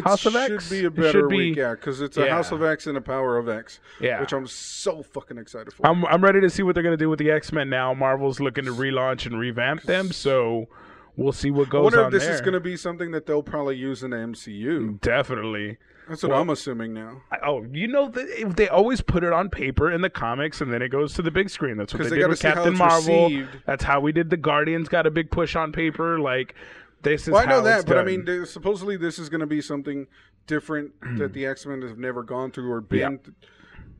It 0.00 0.08
House 0.08 0.26
of 0.26 0.36
X 0.36 0.68
should 0.68 0.70
be 0.80 0.84
a 0.84 0.90
better 0.90 1.26
be- 1.28 1.36
week, 1.36 1.56
yeah, 1.56 1.70
because 1.74 2.00
it's 2.00 2.16
a 2.16 2.24
yeah. 2.24 2.30
House 2.34 2.52
of 2.52 2.62
X 2.62 2.86
and 2.86 2.96
a 2.96 3.00
Power 3.00 3.38
of 3.38 3.48
X, 3.48 3.80
yeah. 4.00 4.20
which 4.20 4.32
I'm 4.32 4.46
so 4.46 5.02
fucking 5.02 5.38
excited 5.38 5.72
for. 5.72 5.86
I'm 5.86 6.04
I'm 6.06 6.22
ready 6.22 6.40
to 6.40 6.50
see 6.50 6.62
what 6.62 6.74
they're 6.74 6.82
gonna 6.84 6.96
do 6.96 7.08
with 7.08 7.18
the 7.18 7.30
X 7.30 7.52
Men 7.52 7.70
now. 7.70 7.94
Marvel's 7.94 8.40
looking 8.40 8.64
to 8.64 8.72
relaunch 8.74 9.26
and 9.26 9.38
revamp 9.38 9.82
them, 9.84 10.12
so 10.12 10.68
we'll 11.16 11.32
see 11.32 11.50
what 11.50 11.68
I 11.68 11.70
goes 11.70 11.82
wonder 11.84 12.00
on 12.00 12.06
if 12.06 12.12
this 12.12 12.24
there. 12.24 12.34
is 12.34 12.40
going 12.40 12.54
to 12.54 12.60
be 12.60 12.76
something 12.76 13.10
that 13.10 13.26
they'll 13.26 13.42
probably 13.42 13.76
use 13.76 14.02
in 14.02 14.10
the 14.10 14.16
MCU. 14.16 15.00
Definitely. 15.00 15.76
That's 16.08 16.22
what 16.22 16.32
Well- 16.32 16.40
I'm 16.40 16.50
assuming 16.50 16.94
now. 16.94 17.22
I- 17.30 17.38
Oh, 17.44 17.66
you 17.70 17.86
know 17.88 18.08
that 18.08 18.54
they 18.56 18.68
always 18.68 19.00
put 19.00 19.22
it 19.22 19.32
on 19.32 19.48
paper 19.50 19.90
in 19.90 20.00
the 20.00 20.08
comics, 20.10 20.60
and 20.60 20.72
then 20.72 20.82
it 20.82 20.88
goes 20.88 21.12
to 21.14 21.22
the 21.22 21.30
big 21.30 21.50
screen. 21.50 21.76
That's 21.76 21.92
what 21.92 22.04
they, 22.04 22.08
they 22.10 22.16
did 22.18 22.28
with 22.28 22.40
Captain 22.40 22.76
Marvel. 22.76 23.24
received. 23.24 23.48
That's 23.66 23.84
how 23.84 24.00
we 24.00 24.12
did 24.12 24.30
the 24.30 24.36
Guardians. 24.36 24.88
Got 24.88 25.06
a 25.06 25.10
big 25.10 25.30
push 25.30 25.54
on 25.56 25.72
paper. 25.72 26.18
Like 26.18 26.54
this 27.02 27.22
is. 27.22 27.28
Well, 27.32 27.42
I 27.42 27.46
know 27.46 27.62
that, 27.62 27.86
but 27.86 27.98
I 27.98 28.04
mean, 28.04 28.24
they- 28.24 28.44
supposedly 28.44 28.96
this 28.96 29.18
is 29.18 29.28
going 29.28 29.40
to 29.40 29.46
be 29.46 29.60
something 29.60 30.06
different 30.46 30.92
that 31.18 31.32
the 31.34 31.46
X 31.46 31.66
Men 31.66 31.82
have 31.82 31.98
never 31.98 32.22
gone 32.22 32.50
through 32.50 32.70
or 32.70 32.80
been. 32.80 33.20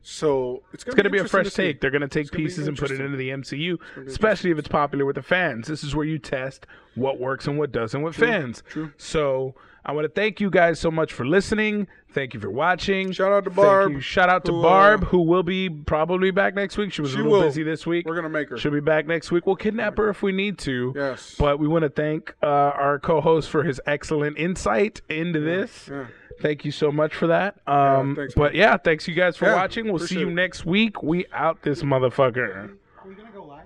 So 0.03 0.63
it's 0.73 0.83
going 0.83 1.03
to 1.03 1.09
be 1.09 1.19
a 1.19 1.27
fresh 1.27 1.53
take. 1.53 1.79
They're 1.81 1.91
going 1.91 2.01
to 2.01 2.07
take 2.07 2.31
pieces 2.31 2.67
and 2.67 2.77
put 2.77 2.91
it 2.91 2.99
into 2.99 3.17
the 3.17 3.29
MCU, 3.29 3.77
especially 4.07 4.51
if 4.51 4.57
it's 4.57 4.67
popular 4.67 5.05
with 5.05 5.15
the 5.15 5.21
fans. 5.21 5.67
This 5.67 5.83
is 5.83 5.95
where 5.95 6.05
you 6.05 6.17
test 6.17 6.65
what 6.95 7.19
works 7.19 7.47
and 7.47 7.57
what 7.57 7.71
doesn't 7.71 8.01
with 8.01 8.15
fans. 8.15 8.63
true. 8.67 8.91
So 8.97 9.55
I 9.85 9.91
want 9.93 10.05
to 10.05 10.09
thank 10.09 10.39
you 10.41 10.49
guys 10.49 10.79
so 10.79 10.91
much 10.91 11.13
for 11.13 11.25
listening. 11.25 11.87
Thank 12.13 12.33
you 12.33 12.39
for 12.39 12.49
watching. 12.51 13.11
Shout 13.13 13.31
out 13.31 13.45
to 13.45 13.49
Thank 13.49 13.55
Barb, 13.55 13.91
you. 13.93 13.99
Shout 14.01 14.27
out 14.29 14.43
to 14.45 14.51
who, 14.51 14.59
uh, 14.59 14.63
Barb, 14.63 15.03
who 15.05 15.21
will 15.21 15.43
be 15.43 15.69
probably 15.69 16.29
back 16.31 16.55
next 16.55 16.77
week. 16.77 16.91
She 16.91 17.01
was 17.01 17.11
She 17.11 17.15
a 17.15 17.19
little 17.19 17.31
will. 17.39 17.43
busy 17.43 17.63
this 17.63 17.85
week. 17.87 18.05
We're 18.05 18.15
going 18.15 18.23
to 18.23 18.29
make 18.29 18.49
her. 18.49 18.57
She'll 18.57 18.71
be 18.71 18.81
back 18.81 19.07
next 19.07 19.31
week. 19.31 19.45
We'll 19.45 19.55
kidnap 19.55 19.97
her 19.97 20.09
if 20.09 20.21
we 20.21 20.31
need 20.33 20.57
to. 20.59 20.93
Yes. 20.95 21.35
But 21.39 21.57
we 21.59 21.67
want 21.69 21.83
to 21.83 21.89
thank 21.89 22.35
uh, 22.43 22.47
our 22.47 22.99
co-host 22.99 23.49
for 23.49 23.63
his 23.63 23.79
excellent 23.85 24.37
insight 24.37 25.01
into 25.09 25.39
this. 25.39 25.87
yeah. 25.89 26.07
Thank 26.41 26.65
you 26.65 26.71
so 26.71 26.91
much 26.91 27.13
for 27.15 27.27
that. 27.27 27.55
Um, 27.67 28.15
thanks, 28.15 28.33
but 28.33 28.55
yeah, 28.55 28.77
thanks 28.77 29.07
you 29.07 29.13
guys 29.13 29.37
for 29.37 29.45
Yeah, 29.45 29.55
watching. 29.55 29.85
We'll 29.85 29.99
see 29.99 30.05
appreciate 30.05 30.21
you 30.21 30.27
it. 30.29 30.33
next 30.33 30.65
week. 30.65 31.01
We 31.03 31.25
out 31.33 31.61
this 31.63 31.83
motherfucker. 31.83 32.55
Are 32.69 33.07
we 33.07 33.15
gonna 33.15 33.29
go 33.31 33.43
live? 33.45 33.65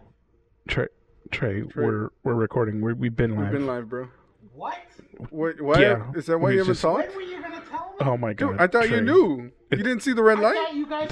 Trey, 0.67 0.87
Trey, 1.31 1.63
we're 1.75 2.09
we're 2.23 2.33
recording. 2.33 2.81
We're, 2.81 2.93
we've 2.95 3.15
been 3.15 3.31
live. 3.35 3.43
We've 3.51 3.51
been 3.59 3.67
live, 3.67 3.89
bro. 3.89 4.07
What? 4.53 4.77
What? 5.29 5.61
What? 5.61 5.79
Yeah, 5.79 6.11
Is 6.15 6.25
that 6.27 6.37
why 6.37 6.47
we 6.49 6.53
you 6.53 6.59
haven't 6.59 6.75
saw 6.75 6.97
it? 6.97 7.07
When 7.09 7.15
were 7.17 7.21
you 7.23 7.41
gonna 7.41 7.61
tell 7.69 7.95
me? 7.99 8.05
Oh 8.05 8.17
my 8.17 8.33
god! 8.33 8.51
Dude, 8.51 8.61
I 8.61 8.67
thought 8.67 8.83
you 8.89 8.97
Trey. 8.97 9.01
knew. 9.01 9.51
You 9.71 9.77
didn't 9.77 10.01
see 10.01 10.13
the 10.13 10.23
red 10.23 10.39
light. 10.39 10.55
I 10.57 10.71
light. 10.89 11.09